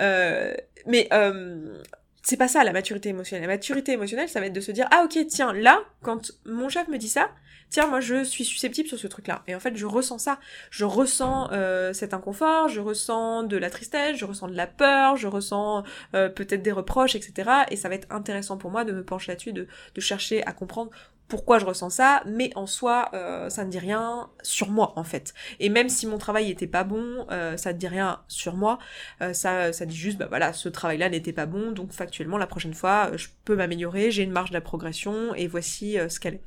Euh, 0.00 0.54
mais 0.86 1.08
euh, 1.12 1.82
c'est 2.28 2.36
pas 2.36 2.46
ça 2.46 2.62
la 2.62 2.74
maturité 2.74 3.08
émotionnelle. 3.08 3.48
La 3.48 3.54
maturité 3.54 3.92
émotionnelle, 3.92 4.28
ça 4.28 4.38
va 4.38 4.46
être 4.46 4.52
de 4.52 4.60
se 4.60 4.70
dire 4.70 4.86
ah 4.90 5.02
ok 5.02 5.18
tiens 5.28 5.54
là 5.54 5.80
quand 6.02 6.30
mon 6.44 6.68
chef 6.68 6.86
me 6.88 6.98
dit 6.98 7.08
ça, 7.08 7.30
tiens 7.70 7.86
moi 7.86 8.00
je 8.00 8.22
suis 8.22 8.44
susceptible 8.44 8.86
sur 8.86 8.98
ce 8.98 9.06
truc 9.06 9.28
là 9.28 9.42
et 9.46 9.54
en 9.54 9.60
fait 9.60 9.74
je 9.78 9.86
ressens 9.86 10.18
ça. 10.18 10.38
Je 10.70 10.84
ressens 10.84 11.48
euh, 11.52 11.94
cet 11.94 12.12
inconfort 12.12 12.68
je 12.68 12.80
ressens 12.80 13.44
de 13.44 13.56
la 13.56 13.70
tristesse 13.70 14.18
je 14.18 14.26
ressens 14.26 14.48
de 14.48 14.54
la 14.54 14.66
peur 14.66 15.16
je 15.16 15.26
ressens 15.26 15.84
euh, 16.14 16.28
peut-être 16.28 16.60
des 16.60 16.72
reproches 16.72 17.14
etc 17.14 17.50
et 17.70 17.76
ça 17.76 17.88
va 17.88 17.94
être 17.94 18.08
intéressant 18.10 18.58
pour 18.58 18.70
moi 18.70 18.84
de 18.84 18.92
me 18.92 19.02
pencher 19.02 19.32
là-dessus 19.32 19.54
de, 19.54 19.66
de 19.94 20.00
chercher 20.02 20.44
à 20.44 20.52
comprendre 20.52 20.90
pourquoi 21.28 21.58
je 21.58 21.66
ressens 21.66 21.90
ça, 21.90 22.22
mais 22.26 22.50
en 22.56 22.66
soi, 22.66 23.10
euh, 23.12 23.50
ça 23.50 23.64
ne 23.64 23.70
dit 23.70 23.78
rien 23.78 24.30
sur 24.42 24.70
moi 24.70 24.94
en 24.96 25.04
fait. 25.04 25.34
Et 25.60 25.68
même 25.68 25.90
si 25.90 26.06
mon 26.06 26.16
travail 26.16 26.50
était 26.50 26.66
pas 26.66 26.84
bon, 26.84 27.26
euh, 27.30 27.56
ça 27.58 27.72
ne 27.72 27.78
dit 27.78 27.86
rien 27.86 28.20
sur 28.28 28.56
moi. 28.56 28.78
Euh, 29.20 29.34
ça, 29.34 29.72
ça 29.72 29.84
dit 29.84 29.96
juste, 29.96 30.18
bah 30.18 30.26
voilà, 30.28 30.54
ce 30.54 30.68
travail-là 30.68 31.10
n'était 31.10 31.34
pas 31.34 31.46
bon, 31.46 31.70
donc 31.72 31.92
factuellement 31.92 32.38
la 32.38 32.46
prochaine 32.46 32.72
fois, 32.72 33.10
je 33.14 33.28
peux 33.44 33.56
m'améliorer, 33.56 34.10
j'ai 34.10 34.22
une 34.22 34.32
marge 34.32 34.50
de 34.50 34.54
la 34.54 34.62
progression, 34.62 35.34
et 35.34 35.46
voici 35.46 35.98
ce 36.08 36.18
qu'elle 36.18 36.34
est. 36.34 36.42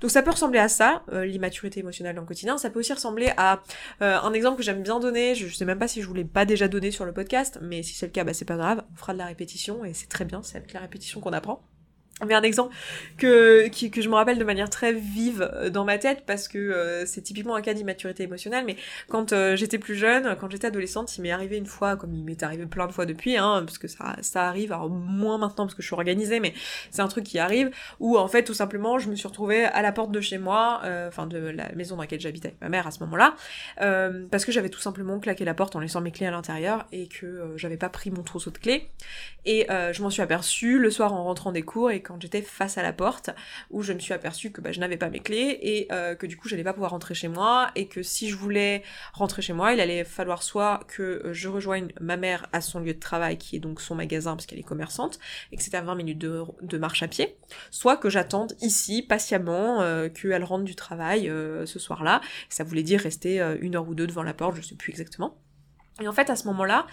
Donc 0.00 0.10
ça 0.10 0.22
peut 0.22 0.30
ressembler 0.30 0.58
à 0.58 0.68
ça, 0.68 1.02
l'immaturité 1.12 1.80
émotionnelle 1.80 2.14
dans 2.14 2.22
le 2.22 2.26
quotidien. 2.26 2.58
Ça 2.58 2.70
peut 2.70 2.80
aussi 2.80 2.92
ressembler 2.92 3.32
à 3.36 3.62
un 4.00 4.32
exemple 4.32 4.58
que 4.58 4.62
j'aime 4.62 4.82
bien 4.82 5.00
donner. 5.00 5.34
Je, 5.34 5.48
sais 5.48 5.64
même 5.64 5.78
pas 5.78 5.88
si 5.88 6.02
je 6.02 6.06
voulais 6.06 6.24
pas 6.24 6.44
déjà 6.44 6.68
donner 6.68 6.90
sur 6.90 7.04
le 7.04 7.12
podcast, 7.12 7.58
mais 7.62 7.82
si 7.82 7.94
c'est 7.94 8.06
le 8.06 8.12
cas, 8.12 8.24
bah 8.24 8.34
c'est 8.34 8.44
pas 8.44 8.56
grave. 8.56 8.82
On 8.92 8.96
fera 8.96 9.12
de 9.14 9.18
la 9.18 9.26
répétition 9.26 9.84
et 9.84 9.94
c'est 9.94 10.08
très 10.08 10.24
bien. 10.24 10.42
C'est 10.42 10.58
avec 10.58 10.72
la 10.72 10.80
répétition 10.80 11.20
qu'on 11.20 11.32
apprend. 11.32 11.62
Mais 12.26 12.34
un 12.34 12.42
exemple 12.42 12.74
que, 13.18 13.68
que 13.88 14.00
je 14.00 14.08
me 14.08 14.14
rappelle 14.14 14.38
de 14.38 14.44
manière 14.44 14.70
très 14.70 14.92
vive 14.92 15.50
euh, 15.54 15.70
dans 15.70 15.84
ma 15.84 15.98
tête 15.98 16.22
parce 16.24 16.46
que 16.46 16.58
euh, 16.58 17.04
c'est 17.04 17.22
typiquement 17.22 17.56
un 17.56 17.62
cas 17.62 17.74
d'immaturité 17.74 18.22
émotionnelle, 18.22 18.64
mais 18.64 18.76
quand 19.08 19.32
euh, 19.32 19.56
j'étais 19.56 19.78
plus 19.78 19.96
jeune, 19.96 20.36
quand 20.40 20.48
j'étais 20.50 20.68
adolescente, 20.68 21.16
il 21.16 21.22
m'est 21.22 21.32
arrivé 21.32 21.56
une 21.56 21.66
fois, 21.66 21.96
comme 21.96 22.14
il 22.14 22.24
m'est 22.24 22.42
arrivé 22.42 22.66
plein 22.66 22.86
de 22.86 22.92
fois 22.92 23.06
depuis, 23.06 23.36
hein, 23.36 23.64
parce 23.66 23.78
que 23.78 23.88
ça, 23.88 24.16
ça 24.20 24.46
arrive, 24.46 24.72
alors 24.72 24.88
moins 24.88 25.36
maintenant 25.36 25.64
parce 25.64 25.74
que 25.74 25.82
je 25.82 25.86
suis 25.86 25.94
organisée, 25.94 26.38
mais 26.38 26.54
c'est 26.90 27.02
un 27.02 27.08
truc 27.08 27.24
qui 27.24 27.40
arrive, 27.40 27.70
où 27.98 28.16
en 28.16 28.28
fait 28.28 28.44
tout 28.44 28.54
simplement 28.54 28.98
je 28.98 29.08
me 29.10 29.16
suis 29.16 29.26
retrouvée 29.26 29.64
à 29.64 29.82
la 29.82 29.90
porte 29.90 30.12
de 30.12 30.20
chez 30.20 30.38
moi, 30.38 30.80
enfin 31.08 31.26
de 31.26 31.38
la 31.38 31.72
maison 31.72 31.96
dans 31.96 32.02
laquelle 32.02 32.20
j'habitais 32.20 32.48
avec 32.48 32.60
ma 32.60 32.68
mère 32.68 32.86
à 32.86 32.90
ce 32.90 33.00
moment-là, 33.00 33.34
parce 34.30 34.44
que 34.44 34.52
j'avais 34.52 34.68
tout 34.68 34.80
simplement 34.80 35.18
claqué 35.18 35.44
la 35.44 35.54
porte 35.54 35.74
en 35.76 35.80
laissant 35.80 36.00
mes 36.00 36.12
clés 36.12 36.26
à 36.26 36.30
l'intérieur 36.30 36.86
et 36.92 37.08
que 37.08 37.52
j'avais 37.56 37.76
pas 37.76 37.88
pris 37.88 38.10
mon 38.10 38.22
trousseau 38.22 38.50
de 38.50 38.58
clés. 38.58 38.88
Et 39.44 39.66
je 39.68 40.02
m'en 40.02 40.10
suis 40.10 40.22
aperçue 40.22 40.78
le 40.78 40.90
soir 40.90 41.12
en 41.12 41.24
rentrant 41.24 41.52
des 41.52 41.62
cours 41.62 41.90
et 41.90 42.00
quand 42.00 42.11
j'étais 42.20 42.42
face 42.42 42.78
à 42.78 42.82
la 42.82 42.92
porte, 42.92 43.30
où 43.70 43.82
je 43.82 43.92
me 43.92 43.98
suis 43.98 44.12
aperçue 44.12 44.50
que 44.50 44.60
bah, 44.60 44.72
je 44.72 44.80
n'avais 44.80 44.96
pas 44.96 45.08
mes 45.08 45.20
clés 45.20 45.58
et 45.60 45.88
euh, 45.92 46.14
que 46.14 46.26
du 46.26 46.36
coup 46.36 46.48
j'allais 46.48 46.64
pas 46.64 46.72
pouvoir 46.72 46.92
rentrer 46.92 47.14
chez 47.14 47.28
moi 47.28 47.70
et 47.74 47.86
que 47.86 48.02
si 48.02 48.28
je 48.28 48.36
voulais 48.36 48.82
rentrer 49.12 49.42
chez 49.42 49.52
moi, 49.52 49.72
il 49.72 49.80
allait 49.80 50.04
falloir 50.04 50.42
soit 50.42 50.80
que 50.88 51.02
euh, 51.02 51.32
je 51.32 51.48
rejoigne 51.48 51.92
ma 52.00 52.16
mère 52.16 52.46
à 52.52 52.60
son 52.60 52.80
lieu 52.80 52.94
de 52.94 53.00
travail 53.00 53.38
qui 53.38 53.56
est 53.56 53.60
donc 53.60 53.80
son 53.80 53.94
magasin 53.94 54.36
parce 54.36 54.46
est 54.52 54.62
commerçante 54.62 55.18
et 55.50 55.56
que 55.56 55.62
c'est 55.62 55.74
à 55.74 55.80
20 55.80 55.94
minutes 55.94 56.18
de, 56.18 56.78
marche 56.78 57.02
à 57.02 57.08
pied, 57.08 57.36
soit 57.70 57.96
que 57.96 58.10
j'attende 58.10 58.54
ici 58.60 59.02
patiemment 59.02 59.80
euh, 59.80 60.08
qu'elle 60.08 60.44
rentre 60.44 60.64
du 60.64 60.74
travail 60.74 61.22
ce 61.64 61.78
soir-là. 61.78 62.20
Ça 62.48 62.64
voulait 62.64 62.82
dire 62.82 63.00
rester 63.00 63.40
une 63.60 63.76
heure 63.76 63.88
ou 63.88 63.94
deux 63.94 64.06
devant 64.06 64.22
la 64.22 64.34
porte, 64.34 64.56
je 64.56 64.62
sais 64.62 64.74
plus 64.74 64.90
exactement. 64.90 65.41
Et 66.00 66.08
en 66.08 66.12
fait, 66.12 66.30
à 66.30 66.36
ce 66.36 66.46
moment-là, 66.46 66.86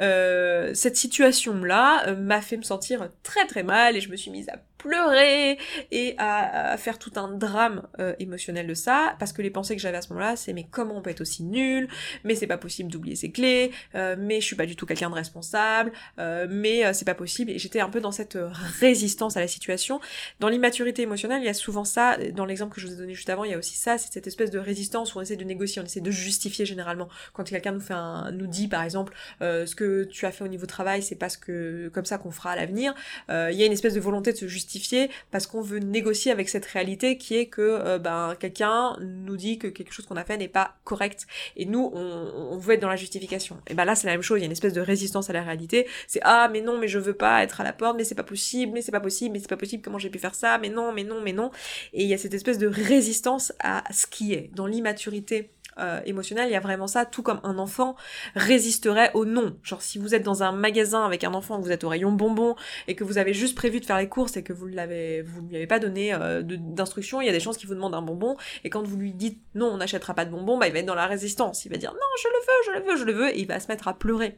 euh, 0.00 0.74
cette 0.74 0.96
situation-là 0.96 2.08
euh, 2.08 2.16
m'a 2.16 2.40
fait 2.40 2.56
me 2.56 2.62
sentir 2.62 3.10
très 3.22 3.46
très 3.46 3.62
mal 3.62 3.96
et 3.96 4.00
je 4.00 4.10
me 4.10 4.16
suis 4.16 4.30
mise 4.30 4.48
à 4.48 4.56
pleurer 4.78 5.58
et 5.90 6.14
à, 6.16 6.74
faire 6.78 6.98
tout 6.98 7.12
un 7.16 7.28
drame 7.28 7.86
euh, 7.98 8.14
émotionnel 8.18 8.66
de 8.66 8.72
ça 8.72 9.14
parce 9.18 9.34
que 9.34 9.42
les 9.42 9.50
pensées 9.50 9.76
que 9.76 9.82
j'avais 9.82 9.98
à 9.98 10.00
ce 10.00 10.08
moment-là 10.08 10.36
c'est 10.36 10.54
mais 10.54 10.66
comment 10.70 10.96
on 10.96 11.02
peut 11.02 11.10
être 11.10 11.20
aussi 11.20 11.42
nul? 11.42 11.86
Mais 12.24 12.34
c'est 12.34 12.46
pas 12.46 12.56
possible 12.56 12.90
d'oublier 12.90 13.14
ses 13.14 13.30
clés 13.30 13.72
mais 13.92 14.40
je 14.40 14.46
suis 14.46 14.56
pas 14.56 14.64
du 14.64 14.76
tout 14.76 14.86
quelqu'un 14.86 15.10
de 15.10 15.14
responsable 15.14 15.92
mais 16.16 16.90
c'est 16.94 17.04
pas 17.04 17.14
possible. 17.14 17.50
Et 17.50 17.58
j'étais 17.58 17.80
un 17.80 17.90
peu 17.90 18.00
dans 18.00 18.10
cette 18.10 18.38
résistance 18.80 19.36
à 19.36 19.40
la 19.40 19.48
situation. 19.48 20.00
Dans 20.40 20.48
l'immaturité 20.48 21.02
émotionnelle 21.02 21.42
il 21.42 21.46
y 21.46 21.50
a 21.50 21.54
souvent 21.54 21.84
ça. 21.84 22.16
Dans 22.32 22.46
l'exemple 22.46 22.74
que 22.74 22.80
je 22.80 22.86
vous 22.86 22.94
ai 22.94 22.96
donné 22.96 23.12
juste 23.12 23.28
avant 23.28 23.44
il 23.44 23.50
y 23.50 23.54
a 23.54 23.58
aussi 23.58 23.76
ça. 23.76 23.98
C'est 23.98 24.10
cette 24.14 24.26
espèce 24.26 24.50
de 24.50 24.58
résistance 24.58 25.14
où 25.14 25.18
on 25.18 25.20
essaie 25.20 25.36
de 25.36 25.44
négocier 25.44 25.82
on 25.82 25.84
essaie 25.84 26.00
de 26.00 26.10
justifier 26.10 26.64
généralement 26.64 27.10
quand 27.34 27.44
quelqu'un 27.44 27.72
nous 27.72 27.80
fait 27.80 27.92
un 27.92 28.32
nous 28.40 28.46
dit 28.46 28.68
par 28.68 28.82
exemple 28.82 29.12
ce 29.40 29.74
que 29.74 30.04
tu 30.04 30.26
as 30.26 30.32
fait 30.32 30.44
au 30.44 30.48
niveau 30.48 30.66
travail, 30.66 31.02
c'est 31.02 31.16
parce 31.16 31.36
que 31.36 31.90
comme 31.92 32.04
ça 32.04 32.18
qu'on 32.18 32.30
fera 32.30 32.52
à 32.52 32.56
l'avenir. 32.56 32.94
Il 33.28 33.52
y 33.52 33.62
a 33.62 33.66
une 33.66 33.72
espèce 33.72 33.94
de 33.94 34.00
volonté 34.00 34.32
de 34.32 34.36
se 34.36 34.46
justifier 34.48 35.10
parce 35.30 35.46
qu'on 35.46 35.60
veut 35.60 35.78
négocier 35.78 36.32
avec 36.32 36.48
cette 36.48 36.66
réalité 36.66 37.16
qui 37.16 37.36
est 37.36 37.46
que 37.46 37.98
ben 37.98 38.34
quelqu'un 38.38 38.96
nous 39.00 39.36
dit 39.36 39.58
que 39.58 39.68
quelque 39.68 39.92
chose 39.92 40.06
qu'on 40.06 40.16
a 40.16 40.24
fait 40.24 40.36
n'est 40.36 40.48
pas 40.48 40.76
correct 40.84 41.26
et 41.56 41.66
nous 41.66 41.90
on, 41.94 42.50
on 42.52 42.58
veut 42.58 42.74
être 42.74 42.80
dans 42.80 42.88
la 42.88 42.96
justification. 42.96 43.58
Et 43.68 43.74
ben 43.74 43.84
là 43.84 43.94
c'est 43.94 44.06
la 44.06 44.14
même 44.14 44.22
chose, 44.22 44.38
il 44.38 44.42
y 44.42 44.44
a 44.44 44.46
une 44.46 44.52
espèce 44.52 44.72
de 44.72 44.80
résistance 44.80 45.30
à 45.30 45.32
la 45.32 45.42
réalité. 45.42 45.86
C'est 46.06 46.20
ah 46.22 46.48
mais 46.52 46.60
non 46.60 46.78
mais 46.78 46.88
je 46.88 46.98
veux 46.98 47.14
pas 47.14 47.42
être 47.42 47.60
à 47.60 47.64
la 47.64 47.72
porte, 47.72 47.96
mais 47.96 48.04
c'est 48.04 48.14
pas 48.14 48.22
possible, 48.22 48.72
mais 48.72 48.82
c'est 48.82 48.92
pas 48.92 49.00
possible, 49.00 49.32
mais 49.32 49.38
c'est 49.38 49.48
pas 49.48 49.56
possible, 49.56 49.82
comment 49.82 49.98
j'ai 49.98 50.10
pu 50.10 50.18
faire 50.18 50.34
ça, 50.34 50.58
mais 50.58 50.68
non, 50.68 50.92
mais 50.92 51.04
non, 51.04 51.20
mais 51.20 51.32
non. 51.32 51.50
Et 51.92 52.02
il 52.02 52.08
y 52.08 52.14
a 52.14 52.18
cette 52.18 52.34
espèce 52.34 52.58
de 52.58 52.66
résistance 52.66 53.52
à 53.60 53.84
ce 53.92 54.06
qui 54.06 54.32
est 54.32 54.50
dans 54.54 54.66
l'immaturité 54.66 55.50
euh, 55.78 56.00
émotionnel, 56.04 56.48
il 56.48 56.52
y 56.52 56.56
a 56.56 56.60
vraiment 56.60 56.86
ça, 56.86 57.04
tout 57.04 57.22
comme 57.22 57.40
un 57.42 57.58
enfant 57.58 57.96
résisterait 58.34 59.10
au 59.14 59.24
non. 59.24 59.56
Genre 59.62 59.82
si 59.82 59.98
vous 59.98 60.14
êtes 60.14 60.22
dans 60.22 60.42
un 60.42 60.52
magasin 60.52 61.04
avec 61.04 61.24
un 61.24 61.34
enfant, 61.34 61.60
vous 61.60 61.70
êtes 61.70 61.84
au 61.84 61.88
rayon 61.88 62.12
bonbons 62.12 62.56
et 62.88 62.94
que 62.94 63.04
vous 63.04 63.18
avez 63.18 63.34
juste 63.34 63.56
prévu 63.56 63.80
de 63.80 63.86
faire 63.86 63.98
les 63.98 64.08
courses 64.08 64.36
et 64.36 64.42
que 64.42 64.52
vous 64.52 64.66
l'avez, 64.66 65.22
vous 65.22 65.42
lui 65.42 65.56
avez 65.56 65.66
pas 65.66 65.78
donné 65.78 66.12
euh, 66.12 66.42
d'instruction, 66.42 67.20
il 67.20 67.26
y 67.26 67.28
a 67.28 67.32
des 67.32 67.40
chances 67.40 67.56
qu'il 67.56 67.68
vous 67.68 67.74
demande 67.74 67.94
un 67.94 68.02
bonbon 68.02 68.36
et 68.64 68.70
quand 68.70 68.82
vous 68.82 68.96
lui 68.96 69.12
dites 69.12 69.40
non, 69.54 69.66
on 69.66 69.76
n'achètera 69.78 70.14
pas 70.14 70.24
de 70.24 70.30
bonbons, 70.30 70.58
bah 70.58 70.66
il 70.66 70.72
va 70.72 70.80
être 70.80 70.86
dans 70.86 70.94
la 70.94 71.06
résistance, 71.06 71.64
il 71.64 71.70
va 71.70 71.76
dire 71.76 71.92
non, 71.92 71.98
je 72.22 72.28
le 72.28 72.34
veux, 72.40 72.64
je 72.66 72.78
le 72.78 72.90
veux, 72.90 72.98
je 72.98 73.04
le 73.04 73.12
veux 73.12 73.36
et 73.36 73.40
il 73.40 73.46
va 73.46 73.60
se 73.60 73.68
mettre 73.68 73.88
à 73.88 73.94
pleurer. 73.94 74.36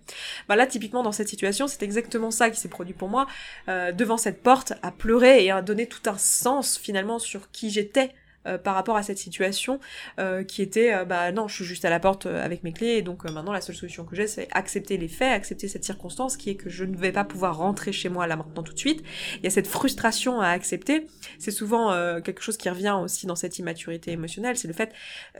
Bah 0.48 0.56
là 0.56 0.66
typiquement 0.66 1.02
dans 1.02 1.12
cette 1.12 1.28
situation, 1.28 1.66
c'est 1.66 1.82
exactement 1.82 2.30
ça 2.30 2.50
qui 2.50 2.60
s'est 2.60 2.68
produit 2.68 2.94
pour 2.94 3.08
moi 3.08 3.26
euh, 3.68 3.92
devant 3.92 4.16
cette 4.16 4.42
porte, 4.42 4.72
à 4.82 4.90
pleurer 4.90 5.44
et 5.44 5.50
à 5.50 5.62
donner 5.62 5.86
tout 5.86 6.08
un 6.08 6.18
sens 6.18 6.78
finalement 6.78 7.18
sur 7.18 7.50
qui 7.50 7.70
j'étais 7.70 8.14
euh, 8.46 8.58
par 8.58 8.74
rapport 8.74 8.96
à 8.96 9.04
cette 9.04 9.18
situation 9.18 9.78
euh, 10.18 10.42
qui 10.42 10.62
était 10.62 10.92
euh, 10.92 11.04
bah 11.04 11.30
non 11.30 11.46
je 11.46 11.54
suis 11.54 11.64
juste 11.64 11.84
à 11.84 11.90
la 11.90 12.00
porte 12.00 12.26
avec 12.26 12.64
mes 12.64 12.72
clés 12.72 12.96
et 12.96 13.02
donc 13.02 13.24
maintenant 13.30 13.52
la 13.52 13.60
seule 13.60 13.76
solution 13.76 14.04
que 14.04 14.16
j'ai 14.16 14.26
c'est 14.26 14.48
accepter 14.50 14.96
les 14.96 15.06
faits 15.06 15.32
accepter 15.32 15.68
cette 15.68 15.84
circonstance 15.84 16.36
qui 16.36 16.50
est 16.50 16.56
que 16.56 16.68
je 16.68 16.84
ne 16.84 16.96
vais 16.96 17.12
pas 17.12 17.22
pouvoir 17.22 17.56
rentrer 17.56 17.92
chez 17.92 18.08
moi 18.08 18.26
là 18.26 18.34
maintenant 18.34 18.64
tout 18.64 18.72
de 18.72 18.78
suite. 18.78 19.04
Il 19.36 19.44
y 19.44 19.46
a 19.46 19.50
cette 19.50 19.68
frustration 19.68 20.40
à 20.40 20.48
accepter. 20.48 21.06
C'est 21.38 21.52
souvent 21.52 21.92
quelque 22.22 22.42
chose 22.42 22.56
qui 22.56 22.68
revient 22.68 22.96
aussi 23.00 23.26
dans 23.26 23.36
cette 23.36 23.58
immaturité 23.58 24.10
émotionnelle 24.10 24.56
c'est 24.56 24.68
le 24.68 24.74
fait 24.74 24.92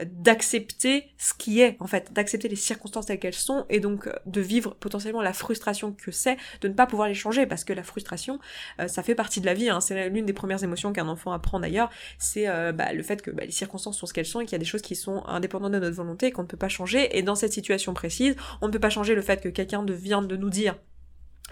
d'accepter 0.05 1.09
ce 1.17 1.33
qui 1.33 1.59
est 1.59 1.75
en 1.79 1.87
fait 1.87 2.13
d'accepter 2.13 2.47
les 2.47 2.55
circonstances 2.55 3.07
telles 3.07 3.19
qu'elles 3.19 3.33
sont 3.33 3.65
et 3.69 3.79
donc 3.79 4.09
de 4.25 4.41
vivre 4.41 4.75
potentiellement 4.75 5.21
la 5.21 5.33
frustration 5.33 5.91
que 5.91 6.11
c'est 6.11 6.37
de 6.61 6.69
ne 6.69 6.73
pas 6.73 6.85
pouvoir 6.85 7.07
les 7.09 7.13
changer 7.13 7.45
parce 7.45 7.63
que 7.65 7.73
la 7.73 7.83
frustration 7.83 8.39
ça 8.87 9.03
fait 9.03 9.15
partie 9.15 9.41
de 9.41 9.45
la 9.45 9.53
vie 9.53 9.69
hein. 9.69 9.81
c'est 9.81 10.09
l'une 10.09 10.25
des 10.25 10.33
premières 10.33 10.63
émotions 10.63 10.93
qu'un 10.93 11.07
enfant 11.07 11.33
apprend 11.33 11.59
d'ailleurs. 11.59 11.89
C'est 12.17 12.47
bah, 12.73 12.92
le 12.93 13.03
fait 13.03 13.21
que 13.21 13.31
bah, 13.31 13.43
les 13.45 13.51
circonstances 13.51 13.97
sont 13.97 14.05
ce 14.05 14.13
qu'elles 14.13 14.25
sont 14.25 14.41
et 14.41 14.45
qu'il 14.45 14.53
y 14.53 14.55
a 14.55 14.59
des 14.59 14.65
choses 14.65 14.81
qui 14.81 14.95
sont 14.95 15.23
indépendantes 15.25 15.71
de 15.71 15.79
notre 15.79 15.95
volonté 15.95 16.27
et 16.27 16.31
qu'on 16.31 16.43
ne 16.43 16.47
peut 16.47 16.57
pas 16.57 16.69
changer. 16.69 17.17
Et 17.17 17.23
dans 17.23 17.35
cette 17.35 17.53
situation 17.53 17.93
précise, 17.93 18.35
on 18.61 18.67
ne 18.67 18.71
peut 18.71 18.79
pas 18.79 18.89
changer 18.89 19.15
le 19.15 19.21
fait 19.21 19.41
que 19.41 19.49
quelqu'un 19.49 19.85
vienne 19.85 20.27
de 20.27 20.35
nous 20.35 20.49
dire 20.49 20.75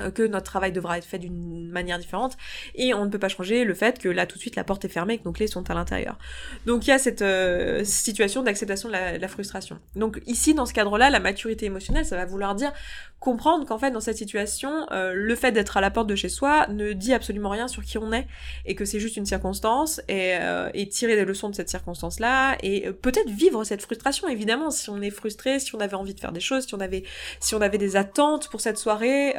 que 0.09 0.23
notre 0.23 0.45
travail 0.45 0.71
devra 0.71 0.97
être 0.97 1.05
fait 1.05 1.19
d'une 1.19 1.69
manière 1.69 1.99
différente 1.99 2.37
et 2.75 2.93
on 2.93 3.05
ne 3.05 3.09
peut 3.09 3.19
pas 3.19 3.29
changer 3.29 3.63
le 3.63 3.73
fait 3.73 3.99
que 3.99 4.09
là 4.09 4.25
tout 4.25 4.35
de 4.35 4.41
suite 4.41 4.55
la 4.55 4.63
porte 4.63 4.85
est 4.85 4.89
fermée 4.89 5.15
et 5.15 5.17
que 5.17 5.25
nos 5.25 5.31
clés 5.31 5.47
sont 5.47 5.69
à 5.69 5.73
l'intérieur. 5.73 6.17
Donc 6.65 6.85
il 6.85 6.89
y 6.89 6.93
a 6.93 6.99
cette 6.99 7.21
euh, 7.21 7.83
situation 7.83 8.43
d'acceptation 8.43 8.89
de 8.89 8.93
la, 8.93 9.27
frustration. 9.27 9.79
Donc 9.95 10.21
ici 10.25 10.53
dans 10.53 10.65
ce 10.65 10.73
cadre-là, 10.73 11.09
la 11.09 11.19
maturité 11.19 11.65
émotionnelle, 11.65 12.05
ça 12.05 12.17
va 12.17 12.25
vouloir 12.25 12.55
dire 12.55 12.71
comprendre 13.19 13.65
qu'en 13.65 13.77
fait 13.77 13.91
dans 13.91 13.99
cette 14.01 14.17
situation, 14.17 14.87
euh, 14.91 15.13
le 15.13 15.35
fait 15.35 15.51
d'être 15.51 15.77
à 15.77 15.81
la 15.81 15.91
porte 15.91 16.07
de 16.07 16.15
chez 16.15 16.29
soi 16.29 16.65
ne 16.69 16.93
dit 16.93 17.13
absolument 17.13 17.49
rien 17.49 17.67
sur 17.67 17.83
qui 17.83 17.97
on 17.97 18.11
est 18.11 18.27
et 18.65 18.75
que 18.75 18.83
c'est 18.83 18.99
juste 18.99 19.15
une 19.15 19.25
circonstance 19.25 20.01
et, 20.07 20.33
et, 20.73 20.89
tirer 20.89 21.15
des 21.15 21.25
leçons 21.25 21.49
de 21.49 21.55
cette 21.55 21.69
circonstance-là 21.69 22.57
et 22.63 22.91
peut-être 22.91 23.29
vivre 23.29 23.63
cette 23.63 23.81
frustration 23.81 24.27
évidemment 24.27 24.71
si 24.71 24.89
on 24.89 25.01
est 25.01 25.11
frustré, 25.11 25.59
si 25.59 25.75
on 25.75 25.79
avait 25.79 25.95
envie 25.95 26.13
de 26.13 26.19
faire 26.19 26.31
des 26.31 26.39
choses, 26.39 26.65
si 26.65 26.75
on 26.75 26.79
avait 26.79 27.03
si 27.39 27.55
on 27.55 27.61
avait 27.61 27.77
des 27.77 27.95
attentes 27.95 28.49
pour 28.49 28.59
cette 28.59 28.77
soirée 28.77 29.29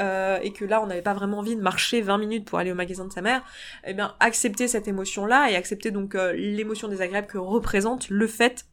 et 0.42 0.51
que 0.52 0.64
là 0.64 0.82
on 0.82 0.86
n'avait 0.86 1.02
pas 1.02 1.14
vraiment 1.14 1.38
envie 1.38 1.56
de 1.56 1.62
marcher 1.62 2.00
20 2.00 2.18
minutes 2.18 2.44
pour 2.44 2.58
aller 2.58 2.72
au 2.72 2.74
magasin 2.74 3.04
de 3.04 3.12
sa 3.12 3.22
mère, 3.22 3.42
eh 3.84 3.94
bien 3.94 4.14
accepter 4.20 4.68
cette 4.68 4.88
émotion-là 4.88 5.50
et 5.50 5.56
accepter 5.56 5.90
donc 5.90 6.14
euh, 6.14 6.32
l'émotion 6.32 6.88
désagréable 6.88 7.26
que 7.26 7.38
représente 7.38 8.08
le 8.08 8.26
fait 8.26 8.66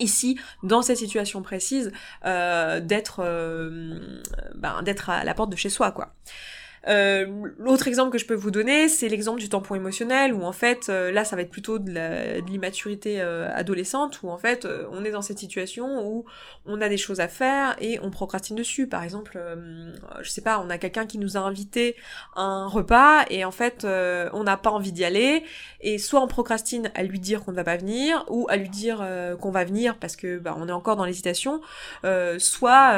ici 0.00 0.38
dans 0.62 0.82
cette 0.82 0.98
situation 0.98 1.42
précise 1.42 1.92
euh, 2.24 2.80
d'être 2.80 3.20
euh, 3.24 4.22
ben, 4.54 4.82
d'être 4.82 5.10
à 5.10 5.24
la 5.24 5.34
porte 5.34 5.50
de 5.50 5.56
chez 5.56 5.70
soi 5.70 5.92
quoi. 5.92 6.14
Euh, 6.88 7.26
l'autre 7.58 7.88
exemple 7.88 8.10
que 8.10 8.18
je 8.18 8.26
peux 8.26 8.34
vous 8.34 8.50
donner, 8.50 8.88
c'est 8.88 9.08
l'exemple 9.08 9.40
du 9.40 9.48
tampon 9.48 9.74
émotionnel, 9.74 10.34
où 10.34 10.42
en 10.42 10.52
fait, 10.52 10.88
euh, 10.88 11.10
là, 11.10 11.24
ça 11.24 11.36
va 11.36 11.42
être 11.42 11.50
plutôt 11.50 11.78
de 11.78 11.90
l'immaturité 12.46 13.20
euh, 13.20 13.50
adolescente, 13.54 14.20
où 14.22 14.30
en 14.30 14.38
fait, 14.38 14.66
on 14.90 15.04
est 15.04 15.10
dans 15.10 15.22
cette 15.22 15.38
situation 15.38 16.06
où 16.06 16.24
on 16.66 16.80
a 16.80 16.88
des 16.88 16.96
choses 16.96 17.20
à 17.20 17.28
faire 17.28 17.76
et 17.80 17.98
on 18.02 18.10
procrastine 18.10 18.56
dessus. 18.56 18.86
Par 18.86 19.02
exemple, 19.02 19.38
je 20.20 20.30
sais 20.30 20.42
pas, 20.42 20.62
on 20.64 20.70
a 20.70 20.78
quelqu'un 20.78 21.06
qui 21.06 21.18
nous 21.18 21.36
a 21.36 21.40
invité 21.40 21.96
à 22.36 22.42
un 22.42 22.66
repas 22.66 23.24
et 23.30 23.44
en 23.44 23.50
fait, 23.50 23.84
on 23.84 24.44
n'a 24.44 24.56
pas 24.56 24.70
envie 24.70 24.92
d'y 24.92 25.04
aller, 25.04 25.44
et 25.80 25.98
soit 25.98 26.20
on 26.20 26.26
procrastine 26.26 26.90
à 26.94 27.02
lui 27.02 27.20
dire 27.20 27.44
qu'on 27.44 27.52
ne 27.52 27.56
va 27.56 27.64
pas 27.64 27.76
venir, 27.76 28.24
ou 28.28 28.46
à 28.48 28.56
lui 28.56 28.68
dire 28.68 29.06
qu'on 29.40 29.50
va 29.50 29.64
venir 29.64 29.96
parce 29.98 30.16
que 30.16 30.38
bah, 30.38 30.54
on 30.58 30.68
est 30.68 30.72
encore 30.72 30.96
dans 30.96 31.04
l'hésitation, 31.04 31.60
soit 32.38 32.96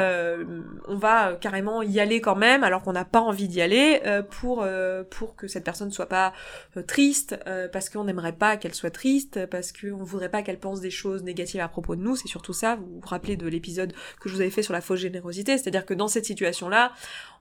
on 0.87 0.95
va 0.95 1.37
carrément 1.39 1.81
y 1.81 1.99
aller 1.99 2.21
quand 2.21 2.35
même 2.35 2.63
alors 2.63 2.81
qu'on 2.81 2.93
n'a 2.93 3.05
pas 3.05 3.19
envie 3.19 3.47
d'y 3.47 3.61
aller 3.61 3.76
euh, 4.05 4.21
pour 4.21 4.61
euh, 4.61 5.03
pour 5.09 5.35
que 5.35 5.47
cette 5.47 5.63
personne 5.63 5.91
soit 5.91 6.07
pas 6.07 6.33
euh, 6.75 6.81
triste, 6.81 7.37
parce 7.71 7.89
qu'on 7.89 8.03
n'aimerait 8.03 8.33
pas 8.33 8.57
qu'elle 8.57 8.73
soit 8.73 8.91
triste, 8.91 9.45
parce 9.47 9.71
qu'on 9.71 10.03
voudrait 10.03 10.29
pas 10.29 10.41
qu'elle 10.41 10.59
pense 10.59 10.81
des 10.81 10.91
choses 10.91 11.23
négatives 11.23 11.61
à 11.61 11.67
propos 11.67 11.95
de 11.95 12.01
nous. 12.01 12.15
C'est 12.15 12.27
surtout 12.27 12.53
ça. 12.53 12.75
Vous 12.75 12.99
vous 13.01 13.07
rappelez 13.07 13.37
de 13.37 13.47
l'épisode 13.47 13.93
que 14.19 14.29
je 14.29 14.35
vous 14.35 14.41
avais 14.41 14.49
fait 14.49 14.63
sur 14.63 14.73
la 14.73 14.81
fausse 14.81 14.99
générosité, 14.99 15.57
c'est-à-dire 15.57 15.85
que 15.85 15.93
dans 15.93 16.07
cette 16.07 16.25
situation-là, 16.25 16.91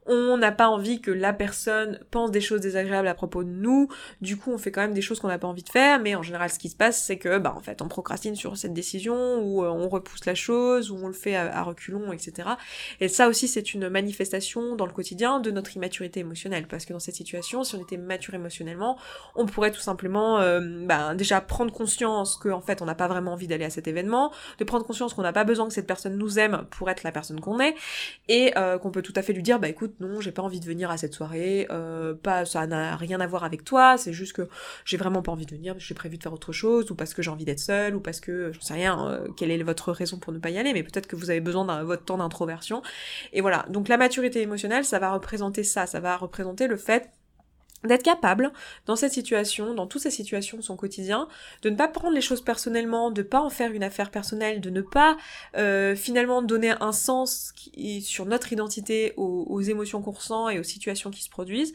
on 0.06 0.36
n'a 0.36 0.52
pas 0.52 0.68
envie 0.68 1.00
que 1.00 1.10
la 1.10 1.32
personne 1.32 1.98
pense 2.10 2.30
des 2.30 2.40
choses 2.40 2.60
désagréables 2.60 3.08
à 3.08 3.14
propos 3.14 3.44
de 3.44 3.50
nous, 3.50 3.88
du 4.20 4.36
coup 4.36 4.52
on 4.52 4.58
fait 4.58 4.70
quand 4.70 4.80
même 4.80 4.94
des 4.94 5.02
choses 5.02 5.20
qu'on 5.20 5.28
n'a 5.28 5.38
pas 5.38 5.48
envie 5.48 5.62
de 5.62 5.68
faire, 5.68 6.00
mais 6.00 6.14
en 6.14 6.22
général 6.22 6.50
ce 6.50 6.58
qui 6.58 6.68
se 6.68 6.76
passe 6.76 7.02
c'est 7.02 7.18
que 7.18 7.38
bah 7.38 7.54
en 7.56 7.60
fait 7.60 7.82
on 7.82 7.88
procrastine 7.88 8.36
sur 8.36 8.56
cette 8.56 8.74
décision, 8.74 9.38
ou 9.40 9.64
euh, 9.64 9.68
on 9.68 9.88
repousse 9.88 10.24
la 10.24 10.34
chose, 10.34 10.90
ou 10.90 10.98
on 11.02 11.08
le 11.08 11.12
fait 11.12 11.36
à, 11.36 11.62
reculons, 11.62 12.12
etc. 12.12 12.50
Et 13.00 13.08
ça 13.08 13.28
aussi 13.28 13.48
c'est 13.48 13.74
une 13.74 13.88
manifestation 13.88 14.76
dans 14.76 14.86
le 14.86 14.92
quotidien 14.92 15.40
de 15.40 15.50
notre 15.50 15.76
immaturité 15.76 16.20
émotionnelle, 16.20 16.66
parce 16.68 16.84
que 16.84 16.92
dans 16.92 17.00
cette 17.00 17.16
situation, 17.16 17.64
si 17.64 17.74
on 17.74 17.82
était 17.82 17.96
mature 17.96 18.34
émotionnellement, 18.34 18.98
on 19.34 19.46
pourrait 19.46 19.72
tout 19.72 19.80
simplement 19.80 20.38
euh, 20.40 20.60
bah, 20.86 21.14
déjà 21.14 21.40
prendre 21.40 21.72
conscience 21.72 22.36
qu'en 22.36 22.60
fait 22.60 22.82
on 22.82 22.84
n'a 22.84 22.94
pas 22.94 23.08
vraiment 23.08 23.32
envie 23.32 23.48
d'aller 23.48 23.64
à 23.64 23.70
cet 23.70 23.88
événement, 23.88 24.32
de 24.58 24.64
prendre 24.64 24.84
conscience 24.86 25.14
qu'on 25.14 25.22
n'a 25.22 25.32
pas 25.32 25.44
besoin 25.44 25.66
que 25.66 25.74
cette 25.74 25.86
personne 25.86 26.16
nous 26.16 26.38
aime 26.38 26.64
pour 26.70 26.90
être 26.90 27.02
la 27.02 27.12
personne 27.12 27.40
qu'on 27.40 27.60
est, 27.60 27.74
et 28.28 28.52
euh, 28.56 28.78
qu'on 28.78 28.90
peut 28.90 29.02
tout 29.02 29.14
à 29.16 29.22
fait 29.22 29.32
lui 29.32 29.42
dire 29.42 29.58
bah 29.58 29.68
écoute 29.68 29.95
non, 30.00 30.20
j'ai 30.20 30.32
pas 30.32 30.42
envie 30.42 30.60
de 30.60 30.64
venir 30.64 30.90
à 30.90 30.96
cette 30.96 31.14
soirée, 31.14 31.66
euh, 31.70 32.14
pas, 32.14 32.44
ça 32.44 32.66
n'a 32.66 32.96
rien 32.96 33.20
à 33.20 33.26
voir 33.26 33.44
avec 33.44 33.64
toi, 33.64 33.96
c'est 33.96 34.12
juste 34.12 34.34
que 34.34 34.48
j'ai 34.84 34.96
vraiment 34.96 35.22
pas 35.22 35.32
envie 35.32 35.46
de 35.46 35.54
venir, 35.54 35.74
j'ai 35.78 35.94
prévu 35.94 36.18
de 36.18 36.22
faire 36.22 36.32
autre 36.32 36.52
chose, 36.52 36.90
ou 36.90 36.94
parce 36.94 37.14
que 37.14 37.22
j'ai 37.22 37.30
envie 37.30 37.44
d'être 37.44 37.60
seule, 37.60 37.94
ou 37.96 38.00
parce 38.00 38.20
que, 38.20 38.52
j'en 38.52 38.60
sais 38.60 38.74
rien, 38.74 39.08
euh, 39.08 39.28
quelle 39.36 39.50
est 39.50 39.62
votre 39.62 39.92
raison 39.92 40.18
pour 40.18 40.32
ne 40.32 40.38
pas 40.38 40.50
y 40.50 40.58
aller, 40.58 40.72
mais 40.72 40.82
peut-être 40.82 41.06
que 41.06 41.16
vous 41.16 41.30
avez 41.30 41.40
besoin 41.40 41.64
de 41.64 41.84
votre 41.84 42.04
temps 42.04 42.18
d'introversion. 42.18 42.82
Et 43.32 43.40
voilà, 43.40 43.64
donc 43.70 43.88
la 43.88 43.96
maturité 43.96 44.42
émotionnelle, 44.42 44.84
ça 44.84 44.98
va 44.98 45.12
représenter 45.12 45.64
ça, 45.64 45.86
ça 45.86 46.00
va 46.00 46.16
représenter 46.16 46.66
le 46.66 46.76
fait 46.76 47.10
d'être 47.84 48.02
capable, 48.02 48.52
dans 48.86 48.96
cette 48.96 49.12
situation, 49.12 49.74
dans 49.74 49.86
toutes 49.86 50.02
ces 50.02 50.10
situations 50.10 50.56
de 50.56 50.62
son 50.62 50.76
quotidien, 50.76 51.28
de 51.62 51.70
ne 51.70 51.76
pas 51.76 51.88
prendre 51.88 52.14
les 52.14 52.20
choses 52.20 52.42
personnellement, 52.42 53.10
de 53.10 53.22
pas 53.22 53.40
en 53.40 53.50
faire 53.50 53.72
une 53.72 53.82
affaire 53.82 54.10
personnelle, 54.10 54.60
de 54.60 54.70
ne 54.70 54.80
pas 54.80 55.16
euh, 55.56 55.94
finalement 55.94 56.42
donner 56.42 56.74
un 56.80 56.92
sens 56.92 57.52
sur 58.00 58.26
notre 58.26 58.52
identité 58.52 59.12
aux, 59.16 59.60
émotions 59.60 60.00
qu'on 60.00 60.12
ressent 60.12 60.48
et 60.48 60.58
aux 60.58 60.64
situations 60.64 61.10
qui 61.10 61.22
se 61.22 61.30
produisent, 61.30 61.72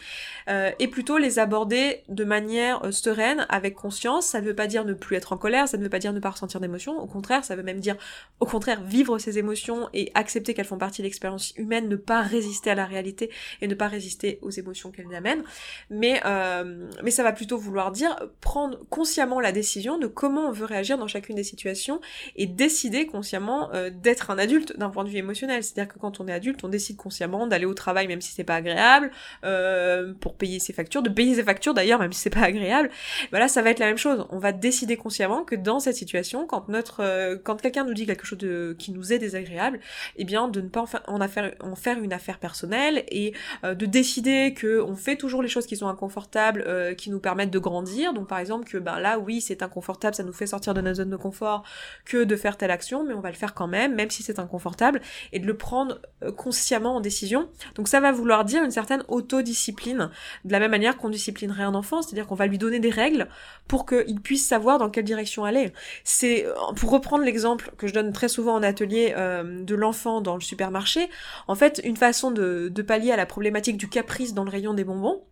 euh, 0.50 0.72
et 0.80 0.88
plutôt 0.88 1.18
les 1.18 1.40
aborder 1.40 2.04
de 2.10 2.24
manière 2.24 2.84
euh, 2.86 2.92
sereine, 2.92 3.46
avec 3.50 3.76
conscience. 3.76 4.26
Ça 4.28 4.42
ne 4.42 4.46
veut 4.46 4.56
pas 4.56 4.68
dire 4.68 4.86
ne 4.86 4.94
plus 4.94 5.18
être 5.18 5.34
en 5.34 5.38
colère, 5.38 5.68
ça 5.68 5.78
ne 5.78 5.84
veut 5.84 5.90
pas 5.90 6.00
dire 6.00 6.14
ne 6.14 6.20
pas 6.20 6.30
ressentir 6.30 6.60
d'émotions, 6.60 7.00
au 7.00 7.08
contraire, 7.08 7.44
ça 7.46 7.56
veut 7.56 7.64
même 7.64 7.80
dire, 7.80 7.96
au 8.40 8.46
contraire, 8.46 8.82
vivre 8.82 9.18
ces 9.20 9.38
émotions 9.38 9.90
et 9.94 10.12
accepter 10.16 10.54
qu'elles 10.54 10.66
font 10.66 10.78
partie 10.78 11.02
de 11.02 11.08
l'expérience 11.08 11.54
humaine, 11.58 11.90
ne 11.90 11.96
pas 11.96 12.22
résister 12.22 12.70
à 12.70 12.76
la 12.76 12.86
réalité 12.86 13.30
et 13.62 13.68
ne 13.68 13.76
pas 13.76 13.88
résister 13.88 14.40
aux 14.42 14.50
émotions 14.50 14.92
qu'elles 14.92 15.14
amènent 15.14 15.44
mais, 15.92 16.22
euh, 16.26 16.88
mais 17.04 17.12
ça 17.12 17.22
va 17.22 17.34
plutôt 17.34 17.58
vouloir 17.58 17.92
dire 17.92 18.16
prendre 18.40 18.80
consciemment 18.90 19.42
la 19.42 19.52
décision 19.52 19.98
de 19.98 20.08
comment 20.08 20.48
on 20.48 20.52
veut 20.52 20.66
réagir 20.66 20.98
dans 20.98 21.08
chacune 21.08 21.36
des 21.36 21.44
situations 21.44 22.00
et 22.38 22.48
décider 22.48 23.06
consciemment 23.06 23.70
euh, 23.74 23.90
d'être 23.90 24.32
un 24.32 24.38
adulte 24.38 24.78
d'un 24.80 24.90
point 24.90 25.04
de 25.04 25.10
vue 25.10 25.18
émotionnel. 25.18 25.64
C'est-à-dire 25.64 25.94
que 25.94 26.00
quand 26.00 26.22
on 26.22 26.28
est 26.30 26.34
adulte, 26.34 26.64
on 26.64 26.70
décide 26.70 26.96
consciemment 26.96 27.46
d'aller 27.46 27.66
au 27.66 27.74
travail 27.74 28.08
même 28.08 28.22
si 28.22 28.32
c'est 28.32 28.46
pas 28.46 28.56
agréable, 28.56 29.12
euh, 29.44 30.14
pour 30.20 30.36
payer 30.36 30.60
ses 30.60 30.72
factures, 30.72 31.02
de 31.02 31.10
payer 31.10 31.36
ses 31.36 31.44
factures 31.44 31.74
d'ailleurs 31.74 32.00
même 32.00 32.14
si 32.14 32.22
c'est 32.22 32.30
pas 32.30 32.44
agréable. 32.44 32.90
Voilà, 33.32 33.50
ça 33.50 33.62
va 33.62 33.70
être 33.70 33.80
la 33.80 33.88
même 33.88 33.98
chose. 33.98 34.26
On 34.30 34.40
va 34.40 34.54
décider 34.54 34.96
consciemment 34.96 35.44
que 35.44 35.56
dans 35.56 35.82
cette 35.82 35.96
situation, 35.96 36.48
quand 36.48 36.70
notre, 36.70 37.02
euh, 37.02 37.36
quand 37.44 37.62
quelqu'un 37.62 37.84
nous 37.84 37.94
dit 37.94 38.06
quelque 38.06 38.26
chose 38.26 38.40
de, 38.40 38.78
qui 38.80 38.94
nous 38.94 39.12
est 39.12 39.20
désagréable, 39.20 39.82
eh 40.16 40.24
bien 40.24 40.48
de 40.48 40.62
ne 40.62 40.70
pas 40.70 40.82
en, 41.08 41.28
faire, 41.28 41.54
en 41.60 41.76
faire 41.76 42.00
une 42.00 42.14
affaire 42.14 42.40
personnelle 42.40 43.04
et 43.10 43.34
euh, 43.66 43.76
de 43.76 43.86
décider 43.86 44.54
que 44.54 44.82
on 44.82 44.96
fait 44.96 45.18
toujours 45.18 45.42
les 45.42 45.50
choses 45.50 45.66
qui 45.66 45.76
sont 45.76 45.81
sont 45.82 45.88
inconfortables 45.88 46.64
euh, 46.68 46.94
qui 46.94 47.10
nous 47.10 47.20
permettent 47.20 47.52
de 47.52 47.60
grandir. 47.60 48.14
Donc 48.14 48.28
par 48.28 48.40
exemple 48.40 48.66
que 48.66 48.78
ben 48.78 49.00
là 49.00 49.20
oui 49.20 49.42
c'est 49.42 49.64
inconfortable, 49.64 50.16
ça 50.16 50.24
nous 50.24 50.34
fait 50.34 50.48
sortir 50.48 50.74
de 50.74 50.82
notre 50.82 50.98
zone 50.98 51.10
de 51.10 51.18
confort 51.18 51.64
que 52.06 52.24
de 52.24 52.36
faire 52.36 52.58
telle 52.58 52.72
action, 52.72 53.04
mais 53.04 53.14
on 53.14 53.20
va 53.20 53.30
le 53.30 53.36
faire 53.36 53.54
quand 53.54 53.68
même, 53.68 53.96
même 53.96 54.10
si 54.10 54.24
c'est 54.24 54.40
inconfortable, 54.40 55.02
et 55.34 55.40
de 55.40 55.48
le 55.48 55.58
prendre 55.58 56.00
euh, 56.24 56.32
consciemment 56.32 56.96
en 56.98 57.02
décision. 57.02 57.50
Donc 57.76 57.88
ça 57.88 58.00
va 58.00 58.12
vouloir 58.12 58.46
dire 58.46 58.64
une 58.64 58.72
certaine 58.72 59.04
autodiscipline, 59.08 60.10
de 60.46 60.52
la 60.52 60.60
même 60.60 60.72
manière 60.72 60.98
qu'on 60.98 61.10
disciplinerait 61.10 61.64
un 61.64 61.76
enfant, 61.76 62.02
c'est-à-dire 62.02 62.28
qu'on 62.28 62.36
va 62.36 62.48
lui 62.48 62.58
donner 62.58 62.80
des 62.80 62.90
règles 62.90 63.28
pour 63.68 63.86
qu'il 63.86 64.22
puisse 64.22 64.48
savoir 64.48 64.78
dans 64.78 64.90
quelle 64.90 65.06
direction 65.06 65.46
aller. 65.46 65.74
C'est 66.04 66.46
pour 66.76 66.92
reprendre 66.92 67.24
l'exemple 67.24 67.72
que 67.78 67.88
je 67.88 67.94
donne 67.94 68.12
très 68.14 68.30
souvent 68.30 68.56
en 68.56 68.64
atelier 68.64 69.14
de 69.16 69.76
l'enfant 69.76 70.22
dans 70.22 70.36
le 70.36 70.42
supermarché, 70.42 71.10
en 71.48 71.56
fait 71.56 71.82
une 71.84 71.98
façon 71.98 72.32
de, 72.32 72.70
de 72.70 72.82
pallier 72.82 73.12
à 73.12 73.18
la 73.18 73.26
problématique 73.26 73.78
du 73.78 73.88
caprice 73.88 74.34
dans 74.34 74.44
le 74.44 74.50
rayon 74.50 74.74
des 74.74 74.84
bonbons, 74.84 75.24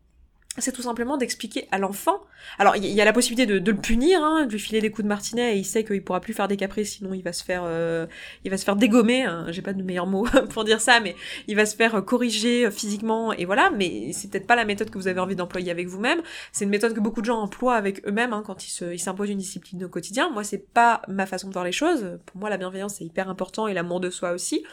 c'est 0.57 0.71
tout 0.71 0.81
simplement 0.81 1.15
d'expliquer 1.15 1.67
à 1.71 1.77
l'enfant. 1.77 2.21
Alors 2.57 2.75
il 2.75 2.85
y, 2.85 3.01
a 3.01 3.05
la 3.05 3.13
possibilité 3.13 3.45
de, 3.45 3.71
le 3.71 3.77
punir, 3.77 4.23
hein, 4.23 4.45
de 4.45 4.51
lui 4.51 4.59
filer 4.59 4.81
des 4.81 4.89
coups 4.89 5.03
de 5.03 5.07
martinet 5.07 5.55
et 5.55 5.59
il 5.59 5.65
sait 5.65 5.83
qu'il 5.83 6.03
pourra 6.03 6.21
plus 6.21 6.33
faire 6.33 6.47
des 6.47 6.57
caprices, 6.57 6.93
sinon 6.93 7.13
il 7.13 7.21
va 7.21 7.33
se 7.33 7.43
faire, 7.43 7.63
euh, 7.65 8.07
il 8.43 8.51
va 8.51 8.57
se 8.57 8.65
faire 8.65 8.75
dégommer. 8.75 9.23
Hein. 9.23 9.45
J'ai 9.49 9.62
pas 9.62 9.73
de 9.73 9.83
meilleur 9.83 10.07
mot 10.07 10.25
pour 10.49 10.63
dire 10.63 10.81
ça, 10.81 10.99
mais 10.99 11.15
il 11.47 11.55
va 11.55 11.65
se 11.65 11.75
faire 11.75 11.95
euh, 11.95 12.01
corriger 12.01 12.65
euh, 12.65 12.71
physiquement 12.71 13.31
et 13.33 13.45
voilà. 13.45 13.69
Mais 13.69 14.12
c'est 14.13 14.29
peut-être 14.31 14.47
pas 14.47 14.55
la 14.55 14.65
méthode 14.65 14.89
que 14.89 14.97
vous 14.97 15.07
avez 15.07 15.19
envie 15.19 15.35
d'employer 15.35 15.69
avec 15.69 15.88
vous-même. 15.88 16.21
C'est 16.51 16.65
une 16.65 16.71
méthode 16.71 16.93
que 16.93 16.99
beaucoup 16.99 17.21
de 17.21 17.25
gens 17.25 17.39
emploient 17.39 17.75
avec 17.75 18.05
eux-mêmes 18.07 18.33
hein, 18.33 18.43
quand 18.45 18.65
ils 18.65 18.99
s'imposent 18.99 19.29
une 19.29 19.38
discipline 19.38 19.83
au 19.83 19.89
quotidien. 19.89 20.29
Moi 20.29 20.43
c'est 20.43 20.73
pas 20.73 21.01
ma 21.07 21.25
façon 21.25 21.47
de 21.47 21.53
voir 21.53 21.65
les 21.65 21.71
choses. 21.71 22.17
Pour 22.25 22.38
moi 22.38 22.49
la 22.49 22.57
bienveillance 22.57 22.95
c'est 22.95 23.05
hyper 23.05 23.29
important 23.29 23.67
et 23.67 23.73
l'amour 23.73 23.99
de 23.99 24.09
soi 24.09 24.31
aussi. 24.31 24.63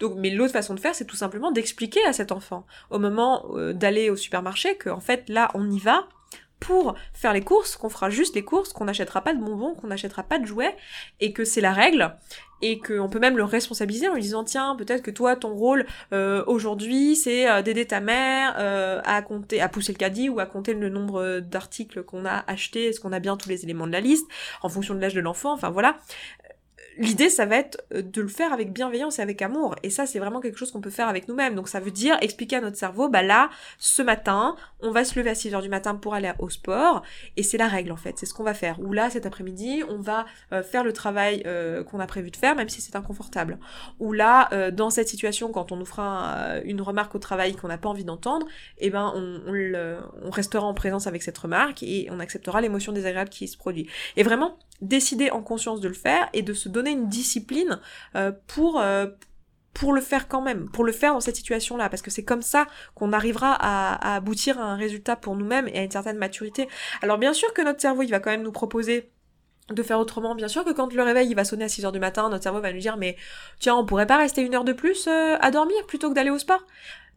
Donc 0.00 0.14
mais 0.16 0.30
l'autre 0.30 0.52
façon 0.52 0.74
de 0.74 0.80
faire 0.80 0.94
c'est 0.94 1.04
tout 1.04 1.16
simplement 1.16 1.52
d'expliquer 1.52 2.04
à 2.06 2.12
cet 2.12 2.32
enfant 2.32 2.66
au 2.90 2.98
moment 2.98 3.46
d'aller 3.74 4.10
au 4.10 4.16
supermarché 4.16 4.76
que 4.76 4.88
en 4.88 5.00
fait 5.00 5.25
là 5.28 5.50
on 5.54 5.70
y 5.70 5.78
va 5.78 6.06
pour 6.60 6.94
faire 7.12 7.32
les 7.32 7.42
courses, 7.42 7.76
qu'on 7.76 7.90
fera 7.90 8.10
juste 8.10 8.34
les 8.34 8.44
courses, 8.44 8.72
qu'on 8.72 8.86
n'achètera 8.86 9.20
pas 9.20 9.34
de 9.34 9.40
bonbons, 9.40 9.74
qu'on 9.74 9.88
n'achètera 9.88 10.22
pas 10.22 10.38
de 10.38 10.46
jouets, 10.46 10.74
et 11.20 11.32
que 11.32 11.44
c'est 11.44 11.60
la 11.60 11.72
règle, 11.72 12.16
et 12.62 12.78
qu'on 12.78 13.08
peut 13.08 13.18
même 13.18 13.36
le 13.36 13.44
responsabiliser 13.44 14.08
en 14.08 14.14
lui 14.14 14.22
disant 14.22 14.42
tiens 14.42 14.76
peut-être 14.76 15.02
que 15.02 15.10
toi 15.10 15.36
ton 15.36 15.54
rôle 15.54 15.86
euh, 16.14 16.42
aujourd'hui 16.46 17.14
c'est 17.14 17.50
euh, 17.50 17.60
d'aider 17.60 17.84
ta 17.84 18.00
mère 18.00 18.54
euh, 18.58 19.02
à 19.04 19.20
compter 19.20 19.60
à 19.60 19.68
pousser 19.68 19.92
le 19.92 19.98
caddie 19.98 20.30
ou 20.30 20.40
à 20.40 20.46
compter 20.46 20.72
le 20.72 20.88
nombre 20.88 21.40
d'articles 21.40 22.02
qu'on 22.02 22.24
a 22.24 22.44
achetés 22.46 22.86
est-ce 22.86 23.00
qu'on 23.00 23.12
a 23.12 23.20
bien 23.20 23.36
tous 23.36 23.50
les 23.50 23.64
éléments 23.64 23.86
de 23.86 23.92
la 23.92 24.00
liste 24.00 24.26
en 24.62 24.70
fonction 24.70 24.94
de 24.94 25.00
l'âge 25.00 25.14
de 25.14 25.20
l'enfant 25.20 25.52
enfin 25.52 25.68
voilà 25.68 25.98
l'idée, 26.98 27.30
ça 27.30 27.46
va 27.46 27.56
être 27.56 27.82
euh, 27.94 28.02
de 28.02 28.20
le 28.20 28.28
faire 28.28 28.52
avec 28.52 28.72
bienveillance 28.72 29.18
et 29.18 29.22
avec 29.22 29.42
amour. 29.42 29.76
Et 29.82 29.90
ça, 29.90 30.06
c'est 30.06 30.18
vraiment 30.18 30.40
quelque 30.40 30.58
chose 30.58 30.70
qu'on 30.70 30.80
peut 30.80 30.90
faire 30.90 31.08
avec 31.08 31.28
nous-mêmes. 31.28 31.54
Donc 31.54 31.68
ça 31.68 31.80
veut 31.80 31.90
dire 31.90 32.16
expliquer 32.20 32.56
à 32.56 32.60
notre 32.60 32.76
cerveau, 32.76 33.08
bah 33.08 33.22
là, 33.22 33.50
ce 33.78 34.02
matin, 34.02 34.56
on 34.80 34.90
va 34.90 35.04
se 35.04 35.18
lever 35.18 35.30
à 35.30 35.34
6 35.34 35.54
heures 35.54 35.62
du 35.62 35.68
matin 35.68 35.94
pour 35.94 36.14
aller 36.14 36.30
au 36.38 36.48
sport. 36.48 37.02
Et 37.36 37.42
c'est 37.42 37.58
la 37.58 37.68
règle, 37.68 37.92
en 37.92 37.96
fait. 37.96 38.18
C'est 38.18 38.26
ce 38.26 38.34
qu'on 38.34 38.42
va 38.42 38.54
faire. 38.54 38.80
Ou 38.80 38.92
là, 38.92 39.10
cet 39.10 39.26
après-midi, 39.26 39.82
on 39.88 39.98
va 39.98 40.26
euh, 40.52 40.62
faire 40.62 40.84
le 40.84 40.92
travail 40.92 41.42
euh, 41.46 41.84
qu'on 41.84 42.00
a 42.00 42.06
prévu 42.06 42.30
de 42.30 42.36
faire, 42.36 42.56
même 42.56 42.68
si 42.68 42.80
c'est 42.80 42.96
inconfortable. 42.96 43.58
Ou 44.00 44.12
là, 44.12 44.70
dans 44.70 44.90
cette 44.90 45.08
situation, 45.08 45.50
quand 45.50 45.72
on 45.72 45.76
nous 45.76 45.84
fera 45.84 46.60
une 46.64 46.80
remarque 46.80 47.14
au 47.14 47.18
travail 47.18 47.54
qu'on 47.54 47.68
n'a 47.68 47.78
pas 47.78 47.88
envie 47.88 48.04
d'entendre, 48.04 48.46
eh 48.78 48.90
ben, 48.90 49.12
on, 49.14 49.40
on 50.22 50.30
restera 50.30 50.66
en 50.66 50.74
présence 50.74 51.06
avec 51.06 51.22
cette 51.22 51.38
remarque 51.38 51.82
et 51.82 52.08
on 52.10 52.20
acceptera 52.20 52.60
l'émotion 52.60 52.92
désagréable 52.92 53.30
qui 53.30 53.48
se 53.48 53.56
produit. 53.56 53.88
Et 54.16 54.22
vraiment, 54.22 54.58
décider 54.80 55.30
en 55.30 55.42
conscience 55.42 55.80
de 55.80 55.88
le 55.88 55.94
faire 55.94 56.28
et 56.32 56.42
de 56.42 56.52
se 56.52 56.68
donner 56.68 56.90
une 56.90 57.08
discipline 57.08 57.80
euh, 58.14 58.32
pour 58.46 58.80
euh, 58.80 59.06
pour 59.74 59.92
le 59.92 60.00
faire 60.00 60.26
quand 60.26 60.40
même, 60.40 60.70
pour 60.70 60.84
le 60.84 60.92
faire 60.92 61.12
dans 61.12 61.20
cette 61.20 61.36
situation-là, 61.36 61.90
parce 61.90 62.00
que 62.00 62.10
c'est 62.10 62.24
comme 62.24 62.40
ça 62.40 62.66
qu'on 62.94 63.12
arrivera 63.12 63.52
à, 63.52 64.12
à, 64.12 64.16
aboutir 64.16 64.58
à 64.58 64.64
un 64.64 64.76
résultat 64.76 65.16
pour 65.16 65.36
nous-mêmes 65.36 65.68
et 65.68 65.78
à 65.78 65.82
une 65.82 65.90
certaine 65.90 66.16
maturité. 66.16 66.66
Alors 67.02 67.18
bien 67.18 67.34
sûr 67.34 67.52
que 67.52 67.60
notre 67.60 67.82
cerveau, 67.82 68.02
il 68.02 68.10
va 68.10 68.18
quand 68.18 68.30
même 68.30 68.42
nous 68.42 68.52
proposer 68.52 69.10
de 69.70 69.82
faire 69.82 69.98
autrement. 69.98 70.34
Bien 70.34 70.48
sûr 70.48 70.64
que 70.64 70.70
quand 70.70 70.92
le 70.92 71.02
réveil 71.02 71.28
il 71.28 71.34
va 71.34 71.44
sonner 71.44 71.64
à 71.64 71.68
6 71.68 71.84
heures 71.84 71.92
du 71.92 71.98
matin, 71.98 72.28
notre 72.28 72.42
cerveau 72.42 72.60
va 72.60 72.72
nous 72.72 72.78
dire 72.78 72.96
mais 72.96 73.16
tiens 73.58 73.74
on 73.74 73.84
pourrait 73.84 74.06
pas 74.06 74.16
rester 74.16 74.42
une 74.42 74.54
heure 74.54 74.64
de 74.64 74.72
plus 74.72 75.06
euh, 75.08 75.36
à 75.40 75.50
dormir 75.50 75.76
plutôt 75.86 76.08
que 76.08 76.14
d'aller 76.14 76.30
au 76.30 76.38
sport 76.38 76.62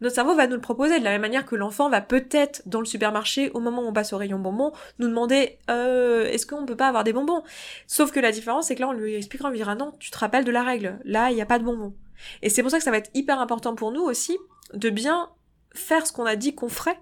notre 0.02 0.16
cerveau 0.16 0.34
va 0.34 0.48
nous 0.48 0.56
le 0.56 0.62
proposer 0.62 1.00
de 1.00 1.04
la 1.04 1.12
même 1.12 1.22
manière 1.22 1.46
que 1.46 1.56
l'enfant 1.56 1.90
va 1.90 2.02
peut-être 2.02 2.62
dans 2.66 2.80
le 2.80 2.86
supermarché 2.86 3.52
au 3.52 3.60
moment 3.60 3.84
où 3.84 3.88
on 3.88 3.94
passe 3.94 4.14
au 4.14 4.18
rayon 4.18 4.40
bonbons 4.40 4.72
nous 5.00 5.08
demander 5.08 5.58
euh, 5.70 6.26
est-ce 6.26 6.46
qu'on 6.46 6.66
peut 6.66 6.78
pas 6.78 6.88
avoir 6.88 7.04
des 7.04 7.14
bonbons? 7.14 7.44
Sauf 7.88 8.12
que 8.12 8.20
la 8.20 8.32
différence 8.32 8.68
c'est 8.68 8.76
que 8.76 8.82
là 8.82 8.90
on 8.90 8.94
lui 8.94 9.16
expliquera 9.16 9.50
on 9.50 9.52
lui 9.52 9.58
dira 9.58 9.76
non 9.76 9.94
tu 10.00 10.12
te 10.12 10.18
rappelles 10.18 10.46
de 10.46 10.52
la 10.52 10.64
règle. 10.64 11.00
Là 11.04 11.32
il 11.32 11.36
n'y 11.36 11.42
a 11.42 11.46
pas 11.46 11.60
de 11.60 11.66
bonbons. 11.66 11.94
Et 12.42 12.50
c'est 12.50 12.62
pour 12.62 12.72
ça 12.72 12.78
que 12.78 12.84
ça 12.84 12.92
va 12.92 12.98
être 12.98 13.12
hyper 13.14 13.40
important 13.40 13.76
pour 13.76 13.92
nous 13.92 14.02
aussi 14.02 14.38
de 14.74 14.90
bien 14.90 15.30
faire 15.74 16.08
ce 16.08 16.14
qu'on 16.14 16.26
a 16.26 16.36
dit 16.36 16.56
qu'on 16.56 16.70
ferait 16.70 17.00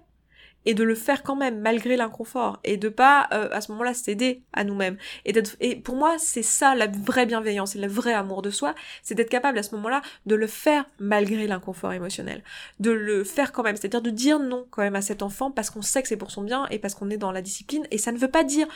et 0.68 0.74
de 0.74 0.84
le 0.84 0.94
faire 0.94 1.22
quand 1.22 1.34
même 1.34 1.60
malgré 1.60 1.96
l'inconfort 1.96 2.60
et 2.62 2.76
de 2.76 2.90
pas 2.90 3.26
euh, 3.32 3.48
à 3.52 3.62
ce 3.62 3.72
moment-là 3.72 3.94
céder 3.94 4.42
à 4.52 4.64
nous-mêmes. 4.64 4.98
Et 5.24 5.32
d'être 5.32 5.56
et 5.60 5.76
pour 5.76 5.96
moi 5.96 6.16
c'est 6.18 6.42
ça 6.42 6.74
la 6.74 6.86
vraie 6.86 7.24
bienveillance 7.24 7.74
et 7.74 7.78
le 7.78 7.88
vrai 7.88 8.12
amour 8.12 8.42
de 8.42 8.50
soi 8.50 8.74
c'est 9.02 9.14
d'être 9.14 9.30
capable 9.30 9.58
à 9.58 9.62
ce 9.62 9.74
moment-là 9.76 10.02
de 10.26 10.34
le 10.34 10.46
faire 10.46 10.84
malgré 10.98 11.46
l'inconfort 11.46 11.94
émotionnel. 11.94 12.44
De 12.80 12.90
le 12.90 13.24
faire 13.24 13.52
quand 13.52 13.62
même 13.62 13.76
c'est-à-dire 13.76 14.02
de 14.02 14.10
dire 14.10 14.38
non 14.38 14.66
quand 14.70 14.82
même 14.82 14.94
à 14.94 15.00
cet 15.00 15.22
enfant 15.22 15.50
parce 15.50 15.70
qu'on 15.70 15.80
sait 15.80 16.02
que 16.02 16.08
c'est 16.08 16.18
pour 16.18 16.30
son 16.30 16.42
bien 16.42 16.66
et 16.70 16.78
parce 16.78 16.94
qu'on 16.94 17.08
est 17.08 17.16
dans 17.16 17.32
la 17.32 17.40
discipline. 17.40 17.86
Et 17.90 17.96
ça 17.96 18.12
ne 18.12 18.18
veut 18.18 18.28
pas 18.28 18.44
dire 18.44 18.68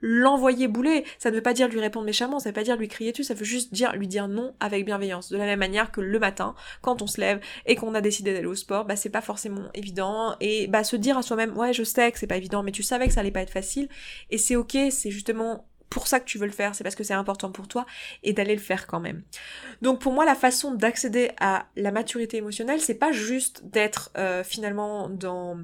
l'envoyer 0.00 0.68
bouler. 0.68 1.04
Ça 1.18 1.30
ne 1.30 1.36
veut 1.36 1.42
pas 1.42 1.54
dire 1.54 1.68
lui 1.68 1.80
répondre 1.80 2.06
méchamment, 2.06 2.38
ça 2.38 2.50
veut 2.50 2.54
pas 2.54 2.62
dire 2.62 2.76
lui 2.76 2.88
crier 2.88 3.12
dessus, 3.12 3.24
ça 3.24 3.34
veut 3.34 3.44
juste 3.44 3.72
dire 3.72 3.94
lui 3.94 4.08
dire 4.08 4.28
non 4.28 4.54
avec 4.60 4.84
bienveillance. 4.84 5.30
De 5.30 5.36
la 5.36 5.44
même 5.44 5.58
manière 5.58 5.90
que 5.90 6.00
le 6.00 6.18
matin, 6.18 6.54
quand 6.82 7.02
on 7.02 7.06
se 7.06 7.20
lève 7.20 7.40
et 7.66 7.74
qu'on 7.74 7.94
a 7.94 8.00
décidé 8.00 8.32
d'aller 8.32 8.46
au 8.46 8.54
sport, 8.54 8.84
bah 8.84 8.96
c'est 8.96 9.10
pas 9.10 9.20
forcément 9.20 9.68
évident 9.74 10.36
et 10.40 10.66
bah 10.66 10.84
se 10.84 10.96
dire 10.96 11.18
à 11.18 11.22
soi-même 11.22 11.56
ouais 11.56 11.72
je 11.72 11.82
sais 11.82 12.10
que 12.12 12.18
c'est 12.18 12.26
pas 12.26 12.36
évident, 12.36 12.62
mais 12.62 12.72
tu 12.72 12.82
savais 12.82 13.06
que 13.06 13.12
ça 13.12 13.20
allait 13.20 13.30
pas 13.30 13.42
être 13.42 13.52
facile 13.52 13.88
et 14.30 14.38
c'est 14.38 14.56
ok, 14.56 14.76
c'est 14.90 15.10
justement 15.10 15.66
pour 15.90 16.06
ça 16.06 16.20
que 16.20 16.24
tu 16.26 16.38
veux 16.38 16.46
le 16.46 16.52
faire, 16.52 16.74
c'est 16.74 16.84
parce 16.84 16.94
que 16.94 17.04
c'est 17.04 17.14
important 17.14 17.50
pour 17.50 17.66
toi 17.66 17.86
et 18.22 18.32
d'aller 18.32 18.54
le 18.54 18.60
faire 18.60 18.86
quand 18.86 19.00
même. 19.00 19.22
Donc 19.82 20.00
pour 20.00 20.12
moi 20.12 20.24
la 20.24 20.34
façon 20.34 20.74
d'accéder 20.74 21.30
à 21.40 21.66
la 21.76 21.92
maturité 21.92 22.36
émotionnelle, 22.36 22.80
c'est 22.80 22.94
pas 22.94 23.12
juste 23.12 23.64
d'être 23.64 24.10
euh, 24.16 24.44
finalement 24.44 25.08
dans 25.08 25.58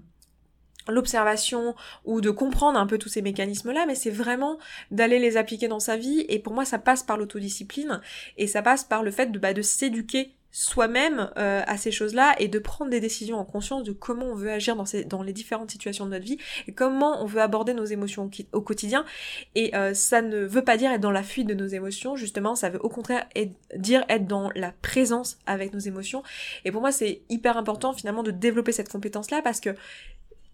l'observation 0.88 1.74
ou 2.04 2.20
de 2.20 2.30
comprendre 2.30 2.78
un 2.78 2.86
peu 2.86 2.98
tous 2.98 3.08
ces 3.08 3.22
mécanismes-là, 3.22 3.86
mais 3.86 3.94
c'est 3.94 4.10
vraiment 4.10 4.58
d'aller 4.90 5.18
les 5.18 5.36
appliquer 5.36 5.68
dans 5.68 5.80
sa 5.80 5.96
vie. 5.96 6.24
Et 6.28 6.38
pour 6.38 6.52
moi, 6.52 6.64
ça 6.64 6.78
passe 6.78 7.02
par 7.02 7.16
l'autodiscipline 7.16 8.00
et 8.36 8.46
ça 8.46 8.62
passe 8.62 8.84
par 8.84 9.02
le 9.02 9.10
fait 9.10 9.26
de, 9.26 9.38
bah, 9.38 9.52
de 9.52 9.62
s'éduquer 9.62 10.34
soi-même 10.54 11.30
euh, 11.36 11.62
à 11.66 11.76
ces 11.76 11.90
choses-là 11.90 12.36
et 12.38 12.46
de 12.46 12.60
prendre 12.60 12.88
des 12.88 13.00
décisions 13.00 13.38
en 13.38 13.44
conscience 13.44 13.82
de 13.82 13.90
comment 13.90 14.26
on 14.26 14.34
veut 14.36 14.52
agir 14.52 14.76
dans, 14.76 14.84
ces, 14.84 15.04
dans 15.04 15.24
les 15.24 15.32
différentes 15.32 15.72
situations 15.72 16.06
de 16.06 16.12
notre 16.12 16.24
vie 16.24 16.38
et 16.68 16.72
comment 16.72 17.20
on 17.20 17.26
veut 17.26 17.40
aborder 17.40 17.74
nos 17.74 17.84
émotions 17.84 18.30
au, 18.52 18.60
quotidien. 18.60 19.04
Et 19.56 19.74
euh, 19.74 19.94
ça 19.94 20.22
ne 20.22 20.44
veut 20.44 20.62
pas 20.62 20.76
dire 20.76 20.92
être 20.92 21.00
dans 21.00 21.10
la 21.10 21.24
fuite 21.24 21.48
de 21.48 21.54
nos 21.54 21.66
émotions, 21.66 22.14
justement, 22.14 22.54
ça 22.54 22.70
veut 22.70 22.80
au 22.84 22.88
contraire 22.88 23.26
dire 23.74 24.04
être 24.08 24.28
dans 24.28 24.48
la 24.54 24.70
présence 24.70 25.38
avec 25.46 25.72
nos 25.72 25.80
émotions. 25.80 26.22
Et 26.64 26.70
pour 26.70 26.80
moi, 26.82 26.92
c'est 26.92 27.22
hyper 27.28 27.56
important 27.56 27.92
finalement 27.92 28.22
de 28.22 28.30
développer 28.30 28.70
cette 28.70 28.88
compétence-là 28.88 29.42
parce 29.42 29.58
que 29.58 29.70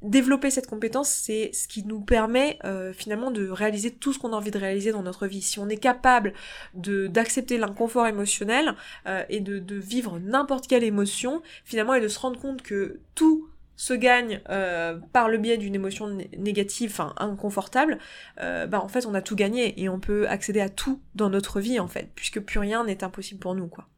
développer 0.03 0.51
cette 0.51 0.67
compétence, 0.67 1.11
c'est 1.11 1.51
ce 1.53 1.69
qui 1.69 1.85
nous 1.85 2.01
permet 2.01 2.59
euh, 2.65 2.93
finalement 2.93 3.31
de 3.31 3.49
réaliser 3.49 3.91
tout 3.91 4.13
ce 4.13 4.19
qu'on 4.19 4.33
a 4.33 4.37
envie 4.37 4.51
de 4.51 4.59
réaliser 4.59 4.93
dans 4.93 5.03
notre 5.03 5.27
vie. 5.27 5.43
Si 5.43 5.59
on 5.59 5.69
est 5.69 5.77
capable 5.77 6.33
de 6.75 7.07
d'accepter 7.07 7.59
l'inconfort 7.59 8.07
émotionnel 8.07 8.75
euh, 9.07 9.23
et 9.29 9.41
de, 9.41 9.59
de 9.59 9.77
vivre 9.77 10.19
n'importe 10.19 10.67
quelle 10.67 10.85
émotion, 10.85 11.43
finalement, 11.65 11.95
et 11.95 12.01
de 12.01 12.09
se 12.09 12.19
rendre 12.19 12.41
compte 12.41 12.63
que 12.63 13.01
tout 13.15 13.49
se 13.77 13.95
gagne 13.95 14.43
euh, 14.51 14.99
par 15.13 15.31
le 15.31 15.39
biais 15.39 15.57
d'une 15.57 15.75
émotion 15.75 16.09
négative, 16.37 16.91
enfin 16.93 17.15
inconfortable, 17.17 17.99
bah 18.37 18.81
en 18.83 18.89
fait 18.89 19.07
on 19.07 19.15
a 19.15 19.23
tout 19.23 19.37
gagné 19.37 19.81
et 19.81 19.89
on 19.89 19.99
peut 19.99 20.29
accéder 20.29 20.61
à 20.61 20.69
tout 20.69 21.01
dans 21.15 21.31
notre 21.31 21.61
vie 21.61 21.81
en 21.81 21.89
fait, 21.89 22.11
puisque 22.15 22.41
plus 22.41 22.59
rien 22.59 22.85
n'est 22.85 23.03
impossible 23.03 23.41
pour 23.41 23.55
nous 23.55 23.69
quoi. 23.69 23.89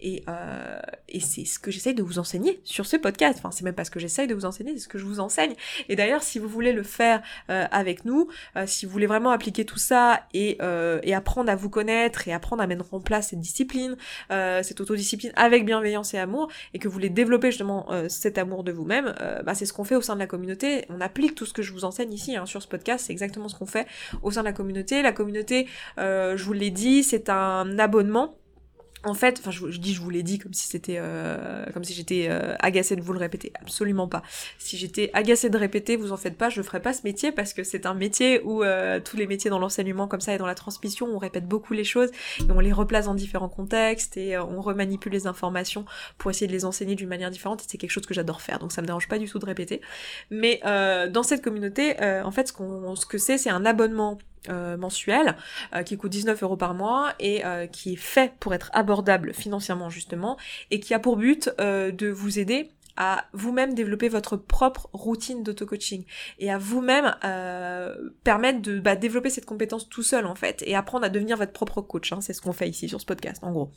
Et, 0.00 0.24
euh, 0.28 0.80
et 1.08 1.20
c'est 1.20 1.44
ce 1.44 1.58
que 1.58 1.70
j'essaye 1.70 1.94
de 1.94 2.02
vous 2.02 2.18
enseigner 2.18 2.60
sur 2.64 2.86
ce 2.86 2.96
podcast. 2.96 3.38
Enfin, 3.38 3.50
c'est 3.50 3.64
même 3.64 3.74
pas 3.74 3.84
ce 3.84 3.90
que 3.90 4.00
j'essaye 4.00 4.26
de 4.26 4.34
vous 4.34 4.44
enseigner, 4.44 4.72
c'est 4.74 4.80
ce 4.80 4.88
que 4.88 4.98
je 4.98 5.04
vous 5.04 5.20
enseigne. 5.20 5.54
Et 5.88 5.96
d'ailleurs, 5.96 6.22
si 6.22 6.38
vous 6.38 6.48
voulez 6.48 6.72
le 6.72 6.82
faire 6.82 7.22
euh, 7.50 7.66
avec 7.70 8.04
nous, 8.04 8.28
euh, 8.56 8.66
si 8.66 8.86
vous 8.86 8.92
voulez 8.92 9.06
vraiment 9.06 9.30
appliquer 9.30 9.64
tout 9.64 9.78
ça 9.78 10.26
et, 10.34 10.58
euh, 10.60 11.00
et 11.02 11.14
apprendre 11.14 11.50
à 11.50 11.56
vous 11.56 11.70
connaître 11.70 12.26
et 12.28 12.32
apprendre 12.32 12.62
à 12.62 12.66
mettre 12.66 12.92
en 12.92 13.00
place 13.00 13.28
cette 13.28 13.40
discipline, 13.40 13.96
euh, 14.30 14.62
cette 14.62 14.80
autodiscipline 14.80 15.32
avec 15.36 15.64
bienveillance 15.64 16.14
et 16.14 16.18
amour, 16.18 16.48
et 16.74 16.78
que 16.78 16.88
vous 16.88 16.94
voulez 16.94 17.10
développer 17.10 17.50
justement 17.50 17.88
cet 18.08 18.38
amour 18.38 18.64
de 18.64 18.72
vous-même, 18.72 19.14
bah, 19.44 19.54
c'est 19.54 19.66
ce 19.66 19.72
qu'on 19.72 19.84
fait 19.84 19.94
au 19.94 20.00
sein 20.00 20.14
de 20.14 20.18
la 20.18 20.26
communauté. 20.26 20.84
On 20.88 21.00
applique 21.00 21.34
tout 21.34 21.46
ce 21.46 21.52
que 21.52 21.62
je 21.62 21.72
vous 21.72 21.84
enseigne 21.84 22.12
ici 22.12 22.36
hein, 22.36 22.46
sur 22.46 22.62
ce 22.62 22.68
podcast, 22.68 23.06
c'est 23.06 23.12
exactement 23.12 23.48
ce 23.48 23.56
qu'on 23.56 23.66
fait 23.66 23.86
au 24.22 24.30
sein 24.30 24.40
de 24.40 24.46
la 24.46 24.52
communauté. 24.52 25.02
La 25.02 25.12
communauté, 25.12 25.68
je 25.98 26.42
vous 26.42 26.52
l'ai 26.52 26.70
dit, 26.70 27.02
c'est 27.02 27.28
un 27.28 27.78
abonnement 27.78 28.34
en 29.04 29.14
fait, 29.14 29.40
enfin 29.40 29.50
je, 29.50 29.78
dis 29.78 29.94
je 29.94 30.00
vous 30.00 30.10
l'ai 30.10 30.22
dit 30.22 30.38
comme 30.38 30.52
si 30.52 30.68
c'était 30.68 30.98
euh, 30.98 31.64
comme 31.72 31.82
si 31.82 31.92
j'étais 31.92 32.26
euh, 32.30 32.54
agacée 32.60 32.94
de 32.94 33.00
vous 33.00 33.12
le 33.12 33.18
répéter, 33.18 33.52
absolument 33.60 34.06
pas. 34.06 34.22
Si 34.58 34.76
j'étais 34.76 35.10
agacée 35.12 35.50
de 35.50 35.58
répéter, 35.58 35.96
vous 35.96 36.12
en 36.12 36.16
faites 36.16 36.38
pas, 36.38 36.50
je 36.50 36.62
ferais 36.62 36.80
pas 36.80 36.92
ce 36.92 37.02
métier 37.02 37.32
parce 37.32 37.52
que 37.52 37.64
c'est 37.64 37.86
un 37.86 37.94
métier 37.94 38.40
où 38.44 38.62
euh, 38.62 39.00
tous 39.00 39.16
les 39.16 39.26
métiers 39.26 39.50
dans 39.50 39.58
l'enseignement 39.58 40.06
comme 40.06 40.20
ça 40.20 40.34
et 40.34 40.38
dans 40.38 40.46
la 40.46 40.54
transmission, 40.54 41.08
on 41.12 41.18
répète 41.18 41.48
beaucoup 41.48 41.74
les 41.74 41.84
choses 41.84 42.10
et 42.38 42.50
on 42.50 42.60
les 42.60 42.72
replace 42.72 43.06
dans 43.06 43.14
différents 43.14 43.48
contextes 43.48 44.16
et 44.16 44.38
on 44.38 44.60
remanipule 44.60 45.12
les 45.12 45.26
informations 45.26 45.84
pour 46.18 46.30
essayer 46.30 46.46
de 46.46 46.52
les 46.52 46.64
enseigner 46.64 46.94
d'une 46.94 47.08
manière 47.08 47.30
différente 47.30 47.62
c'est 47.66 47.78
quelque 47.78 47.90
chose 47.90 48.06
que 48.06 48.14
j'adore 48.14 48.40
faire 48.40 48.58
donc 48.58 48.72
ça 48.72 48.82
me 48.82 48.86
dérange 48.86 49.08
pas 49.08 49.18
du 49.18 49.28
tout 49.28 49.38
de 49.38 49.46
répéter. 49.46 49.80
Mais 50.30 50.60
dans 50.62 51.22
cette 51.22 51.42
communauté, 51.42 51.96
en 52.00 52.30
fait 52.30 52.48
ce 52.48 52.52
qu'on 52.52 52.94
ce 52.94 53.06
que 53.06 53.18
c'est 53.18 53.38
c'est 53.38 53.50
un 53.50 53.64
abonnement 53.64 54.18
euh, 54.48 54.76
mensuel 54.76 55.36
euh, 55.72 55.84
qui 55.84 55.96
coûte 55.96 56.10
19 56.10 56.42
euros 56.42 56.56
par 56.56 56.74
mois 56.74 57.12
et 57.20 57.44
euh, 57.44 57.66
qui 57.66 57.92
est 57.92 57.96
fait 57.96 58.32
pour 58.40 58.54
être 58.54 58.70
abordable 58.72 59.32
financièrement 59.32 59.88
justement 59.88 60.36
et 60.72 60.80
qui 60.80 60.94
a 60.94 60.98
pour 60.98 61.16
but 61.16 61.48
de 61.58 62.08
vous 62.08 62.38
aider 62.38 62.70
à 62.96 63.24
vous-même 63.32 63.74
développer 63.74 64.08
votre 64.08 64.36
propre 64.36 64.88
routine 64.92 65.42
d'auto-coaching 65.42 66.04
et 66.38 66.50
à 66.50 66.58
vous-même 66.58 67.16
euh, 67.24 68.10
permettre 68.24 68.60
de 68.60 68.78
bah, 68.78 68.96
développer 68.96 69.30
cette 69.30 69.46
compétence 69.46 69.88
tout 69.88 70.02
seul 70.02 70.26
en 70.26 70.34
fait 70.34 70.62
et 70.66 70.74
apprendre 70.74 71.04
à 71.04 71.08
devenir 71.08 71.36
votre 71.36 71.52
propre 71.52 71.80
coach. 71.80 72.12
Hein, 72.12 72.20
c'est 72.20 72.32
ce 72.32 72.40
qu'on 72.40 72.52
fait 72.52 72.68
ici 72.68 72.88
sur 72.88 73.00
ce 73.00 73.06
podcast 73.06 73.42
en 73.42 73.52
gros, 73.52 73.70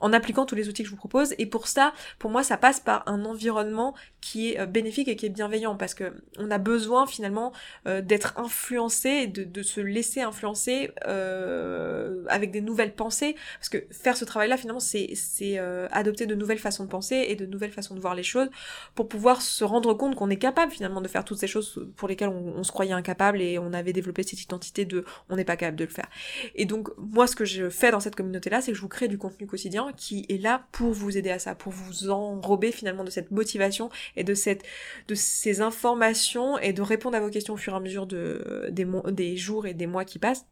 en 0.00 0.12
appliquant 0.12 0.46
tous 0.46 0.54
les 0.54 0.68
outils 0.68 0.82
que 0.82 0.88
je 0.88 0.92
vous 0.92 0.98
propose. 0.98 1.34
Et 1.38 1.46
pour 1.46 1.68
ça, 1.68 1.92
pour 2.18 2.30
moi, 2.30 2.42
ça 2.42 2.56
passe 2.56 2.80
par 2.80 3.02
un 3.06 3.24
environnement 3.24 3.94
qui 4.20 4.52
est 4.52 4.60
euh, 4.60 4.66
bénéfique 4.66 5.08
et 5.08 5.16
qui 5.16 5.26
est 5.26 5.30
bienveillant 5.30 5.76
parce 5.76 5.94
que 5.94 6.12
on 6.38 6.50
a 6.50 6.58
besoin 6.58 7.06
finalement 7.06 7.52
euh, 7.86 8.02
d'être 8.02 8.38
influencé 8.38 9.26
de, 9.26 9.44
de, 9.44 9.62
se 9.62 9.80
laisser 9.80 10.20
influencer 10.20 10.90
euh, 11.06 12.24
avec 12.28 12.50
des 12.50 12.60
nouvelles 12.60 12.94
pensées 12.94 13.36
parce 13.58 13.68
que 13.68 13.78
faire 13.90 14.16
ce 14.16 14.24
travail-là 14.24 14.56
finalement 14.56 14.80
c'est 14.80 15.10
c'est 15.14 15.58
euh, 15.58 15.88
adopter 15.90 16.26
de 16.26 16.34
nouvelles 16.34 16.58
façons 16.58 16.84
de 16.84 16.88
penser 16.88 17.26
et 17.28 17.36
de 17.36 17.46
nouvelles 17.46 17.72
façons 17.72 17.94
de 17.94 18.00
voir 18.00 18.14
les 18.14 18.22
choses 18.22 18.48
pour 18.94 19.08
pouvoir 19.08 19.42
se 19.42 19.64
rendre 19.64 19.94
compte 19.94 20.14
qu'on 20.14 20.30
est 20.30 20.36
capable 20.36 20.72
finalement 20.72 21.00
de 21.00 21.08
faire 21.08 21.24
toutes 21.24 21.38
ces 21.38 21.46
choses 21.46 21.86
pour 21.96 22.08
lesquelles 22.08 22.28
on, 22.28 22.62
se 22.62 22.72
croyait 22.72 22.92
incapable 22.92 23.40
et 23.40 23.58
on 23.58 23.72
avait 23.72 23.92
développé 23.92 24.22
cette 24.22 24.42
identité 24.42 24.84
de 24.84 25.04
on 25.28 25.36
n'est 25.36 25.44
pas 25.44 25.56
capable 25.56 25.76
de 25.76 25.84
le 25.84 25.90
faire. 25.90 26.08
Et 26.54 26.64
donc 26.64 26.90
moi 26.98 27.26
ce 27.26 27.36
que 27.36 27.44
je 27.44 27.70
fais 27.70 27.90
dans 27.90 28.00
cette 28.00 28.16
communauté 28.16 28.50
là, 28.50 28.60
c'est 28.60 28.72
que 28.72 28.76
je 28.76 28.82
vous 28.82 28.88
crée 28.88 29.08
du 29.08 29.18
contenu 29.18 29.46
quotidien 29.46 29.92
qui 29.96 30.26
est 30.28 30.38
là 30.38 30.66
pour 30.72 30.92
vous 30.92 31.16
aider 31.16 31.30
à 31.30 31.38
ça, 31.38 31.54
pour 31.54 31.72
vous 31.72 32.10
enrober 32.10 32.72
finalement 32.72 33.04
de 33.04 33.10
cette 33.10 33.30
motivation 33.30 33.90
et 34.16 34.24
de 34.24 34.34
ces 34.34 35.60
informations 35.60 36.58
et 36.58 36.72
de 36.72 36.82
répondre 36.82 37.16
à 37.16 37.20
vos 37.20 37.30
questions 37.30 37.54
au 37.54 37.58
fur 37.58 37.72
et 37.72 37.76
à 37.76 37.80
mesure 37.80 38.06
de 38.06 38.68
des, 38.70 38.86
des 39.12 39.36
jours 39.36 39.66
et 39.66 39.74
des 39.74 39.86
mois 39.86 40.04
qui 40.04 40.18
passent 40.18 40.46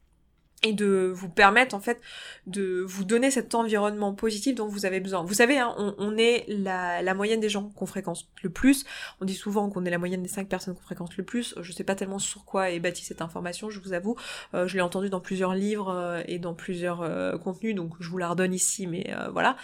et 0.66 0.72
de 0.72 1.12
vous 1.14 1.28
permettre 1.28 1.74
en 1.74 1.80
fait 1.80 2.00
de 2.46 2.84
vous 2.86 3.04
donner 3.04 3.30
cet 3.30 3.54
environnement 3.54 4.14
positif 4.14 4.54
dont 4.54 4.66
vous 4.66 4.84
avez 4.84 5.00
besoin. 5.00 5.22
Vous 5.22 5.34
savez, 5.34 5.58
hein, 5.58 5.74
on, 5.98 6.16
est 6.16 6.44
la, 6.48 7.14
moyenne 7.14 7.40
des 7.40 7.48
gens 7.48 7.70
qu'on 7.70 7.86
fréquente 7.86 8.26
le 8.42 8.50
plus. 8.50 8.84
On 9.20 9.24
dit 9.24 9.34
souvent 9.34 9.70
qu'on 9.70 9.84
est 9.84 9.90
la 9.90 9.98
moyenne 9.98 10.22
des 10.22 10.28
cinq 10.28 10.48
personnes 10.48 10.74
qu'on 10.74 10.82
fréquente 10.82 11.16
le 11.16 11.24
plus. 11.24 11.54
Je 11.60 11.72
sais 11.72 11.84
pas 11.84 11.94
tellement 11.94 12.18
sur 12.18 12.44
quoi 12.44 12.70
est 12.70 12.80
bâtie 12.80 13.04
cette 13.04 13.22
information, 13.22 13.70
je 13.70 13.80
vous 13.80 13.92
avoue. 13.92 14.16
Euh, 14.54 14.66
je 14.66 14.74
l'ai 14.74 14.82
entendu 14.82 15.08
dans 15.08 15.20
plusieurs 15.20 15.54
livres 15.54 15.90
euh, 15.90 16.22
et 16.26 16.38
dans 16.38 16.54
plusieurs 16.54 17.02
euh, 17.02 17.38
contenus, 17.38 17.74
donc 17.74 17.92
je 18.00 18.08
vous 18.08 18.18
la 18.18 18.28
redonne 18.28 18.54
ici, 18.54 18.86
mais 18.86 19.14
voilà 19.32 19.56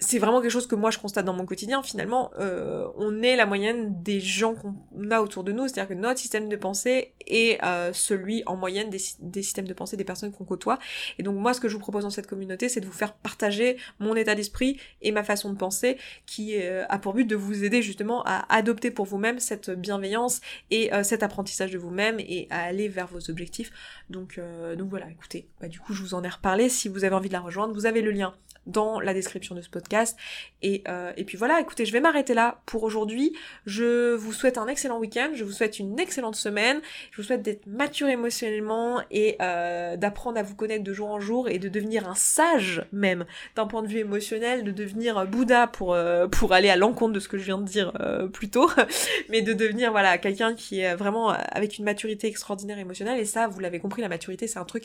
c'est 0.00 0.18
vraiment 0.18 0.40
quelque 0.40 0.50
chose 0.50 0.66
que 0.66 0.74
moi 0.74 0.90
je 0.90 0.98
constate 0.98 1.24
dans 1.24 1.32
mon 1.32 1.46
quotidien. 1.46 1.82
Finalement, 1.82 2.30
euh, 2.38 2.86
on 2.96 3.22
est 3.22 3.36
la 3.36 3.46
moyenne 3.46 4.02
des 4.02 4.20
gens 4.20 4.54
qu'on 4.54 4.74
a 5.10 5.20
autour 5.20 5.44
de 5.44 5.52
nous, 5.52 5.68
c'est-à-dire 5.68 5.88
que 5.88 6.00
notre 6.00 6.20
système 6.20 6.48
de 6.48 6.56
pensée 6.56 7.14
est 7.26 7.62
euh, 7.64 7.92
celui 7.92 8.42
en 8.46 8.56
moyenne 8.56 8.90
des, 8.90 8.98
systèmes 9.42 9.66
de 9.66 9.72
pensée 9.72 9.96
des 9.96 10.04
personnes 10.04 10.32
qu'on 10.32 10.44
côtoie. 10.44 10.78
Et 11.18 11.22
donc 11.22 11.36
moi, 11.36 11.54
ce 11.54 11.60
que 11.60 11.68
je 11.68 11.74
vous 11.74 11.80
propose 11.80 12.02
dans 12.02 12.10
cette 12.10 12.26
communauté, 12.26 12.68
c'est 12.68 12.80
de 12.80 12.86
vous 12.86 12.92
faire 12.92 13.14
partager 13.14 13.76
mon 13.98 14.14
état 14.14 14.34
d'esprit 14.34 14.78
et 15.00 15.12
ma 15.12 15.24
façon 15.24 15.50
de 15.50 15.56
penser, 15.56 15.96
qui 16.26 16.56
euh, 16.56 16.84
a 16.88 16.98
pour 16.98 17.14
but 17.14 17.24
de 17.24 17.36
vous 17.36 17.64
aider 17.64 17.80
justement 17.80 18.22
à 18.24 18.44
adopter 18.54 18.90
pour 18.90 19.06
vous-même 19.06 19.38
cette 19.38 19.70
bienveillance 19.70 20.40
et 20.70 20.90
cet 21.02 21.22
apprentissage 21.22 21.70
de 21.70 21.78
vous-même 21.78 22.20
et 22.20 22.46
à 22.50 22.62
aller 22.62 22.88
vers 22.88 23.06
vos 23.06 23.30
objectifs. 23.30 23.70
Donc, 24.10 24.40
donc 24.76 24.88
voilà, 24.88 25.08
écoutez, 25.10 25.48
bah, 25.60 25.68
du 25.68 25.80
coup, 25.80 25.92
je 25.92 26.02
vous 26.02 26.14
en 26.14 26.22
ai 26.22 26.28
reparlé. 26.28 26.68
Si 26.68 26.88
vous 26.88 27.04
avez 27.04 27.14
envie 27.14 27.28
de 27.28 27.32
la 27.32 27.40
rejoindre, 27.40 27.74
vous 27.74 27.86
avez 27.86 28.02
le 28.02 28.10
lien 28.10 28.34
dans 28.66 29.00
la 29.00 29.14
description 29.14 29.54
de 29.54 29.60
ce 29.60 29.68
podcast. 29.68 30.16
Et, 30.62 30.82
euh, 30.88 31.12
et 31.16 31.24
puis 31.24 31.36
voilà, 31.36 31.60
écoutez, 31.60 31.84
je 31.84 31.92
vais 31.92 32.00
m'arrêter 32.00 32.34
là 32.34 32.60
pour 32.66 32.82
aujourd'hui. 32.82 33.34
Je 33.66 34.14
vous 34.14 34.32
souhaite 34.32 34.58
un 34.58 34.66
excellent 34.68 34.98
week-end, 34.98 35.30
je 35.34 35.44
vous 35.44 35.52
souhaite 35.52 35.78
une 35.78 35.98
excellente 35.98 36.36
semaine, 36.36 36.80
je 37.10 37.18
vous 37.18 37.22
souhaite 37.22 37.42
d'être 37.42 37.66
mature 37.66 38.08
émotionnellement 38.08 39.02
et 39.10 39.36
euh, 39.40 39.96
d'apprendre 39.96 40.38
à 40.38 40.42
vous 40.42 40.54
connaître 40.54 40.84
de 40.84 40.92
jour 40.92 41.10
en 41.10 41.20
jour 41.20 41.48
et 41.48 41.58
de 41.58 41.68
devenir 41.68 42.08
un 42.08 42.14
sage 42.14 42.84
même 42.92 43.24
d'un 43.56 43.66
point 43.66 43.82
de 43.82 43.88
vue 43.88 43.98
émotionnel, 43.98 44.64
de 44.64 44.70
devenir 44.70 45.26
Bouddha 45.26 45.66
pour, 45.66 45.94
euh, 45.94 46.26
pour 46.28 46.52
aller 46.52 46.70
à 46.70 46.76
l'encontre 46.76 47.12
de 47.12 47.20
ce 47.20 47.28
que 47.28 47.38
je 47.38 47.44
viens 47.44 47.58
de 47.58 47.64
dire 47.64 47.92
plus 48.32 48.50
tôt, 48.50 48.70
mais 49.28 49.42
de 49.42 49.52
devenir 49.52 49.90
voilà 49.90 50.18
quelqu'un 50.18 50.54
qui 50.54 50.80
est 50.80 50.94
vraiment 50.94 51.28
avec 51.28 51.78
une 51.78 51.84
maturité 51.84 52.26
extraordinaire 52.26 52.78
émotionnelle. 52.78 53.18
Et 53.18 53.24
ça, 53.24 53.48
vous 53.48 53.60
l'avez 53.60 53.78
compris, 53.78 54.02
la 54.02 54.08
maturité, 54.08 54.46
c'est 54.46 54.58
un 54.58 54.64
truc 54.64 54.84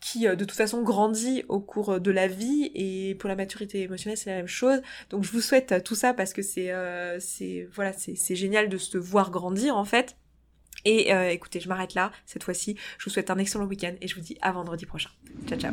qui 0.00 0.26
de 0.26 0.34
toute 0.34 0.52
façon 0.52 0.82
grandit 0.82 1.44
au 1.48 1.60
cours 1.60 2.00
de 2.00 2.10
la 2.10 2.26
vie 2.26 2.70
et 2.74 3.14
pour 3.16 3.28
la 3.28 3.36
maturité 3.36 3.82
émotionnelle 3.82 4.16
c'est 4.16 4.30
la 4.30 4.36
même 4.36 4.46
chose 4.46 4.80
donc 5.10 5.24
je 5.24 5.30
vous 5.30 5.42
souhaite 5.42 5.84
tout 5.84 5.94
ça 5.94 6.14
parce 6.14 6.32
que 6.32 6.42
c'est 6.42 6.72
euh, 6.72 7.20
c'est 7.20 7.68
voilà 7.72 7.92
c'est 7.92 8.34
génial 8.34 8.68
de 8.68 8.78
se 8.78 8.96
voir 8.96 9.30
grandir 9.30 9.76
en 9.76 9.84
fait 9.84 10.16
et 10.84 11.12
euh, 11.12 11.30
écoutez, 11.30 11.60
je 11.60 11.68
m'arrête 11.68 11.94
là 11.94 12.12
cette 12.26 12.44
fois-ci. 12.44 12.76
Je 12.98 13.04
vous 13.04 13.10
souhaite 13.10 13.30
un 13.30 13.38
excellent 13.38 13.66
week-end 13.66 13.94
et 14.00 14.08
je 14.08 14.14
vous 14.14 14.22
dis 14.22 14.38
à 14.40 14.52
vendredi 14.52 14.86
prochain. 14.86 15.10
Ciao 15.46 15.58
ciao. 15.58 15.72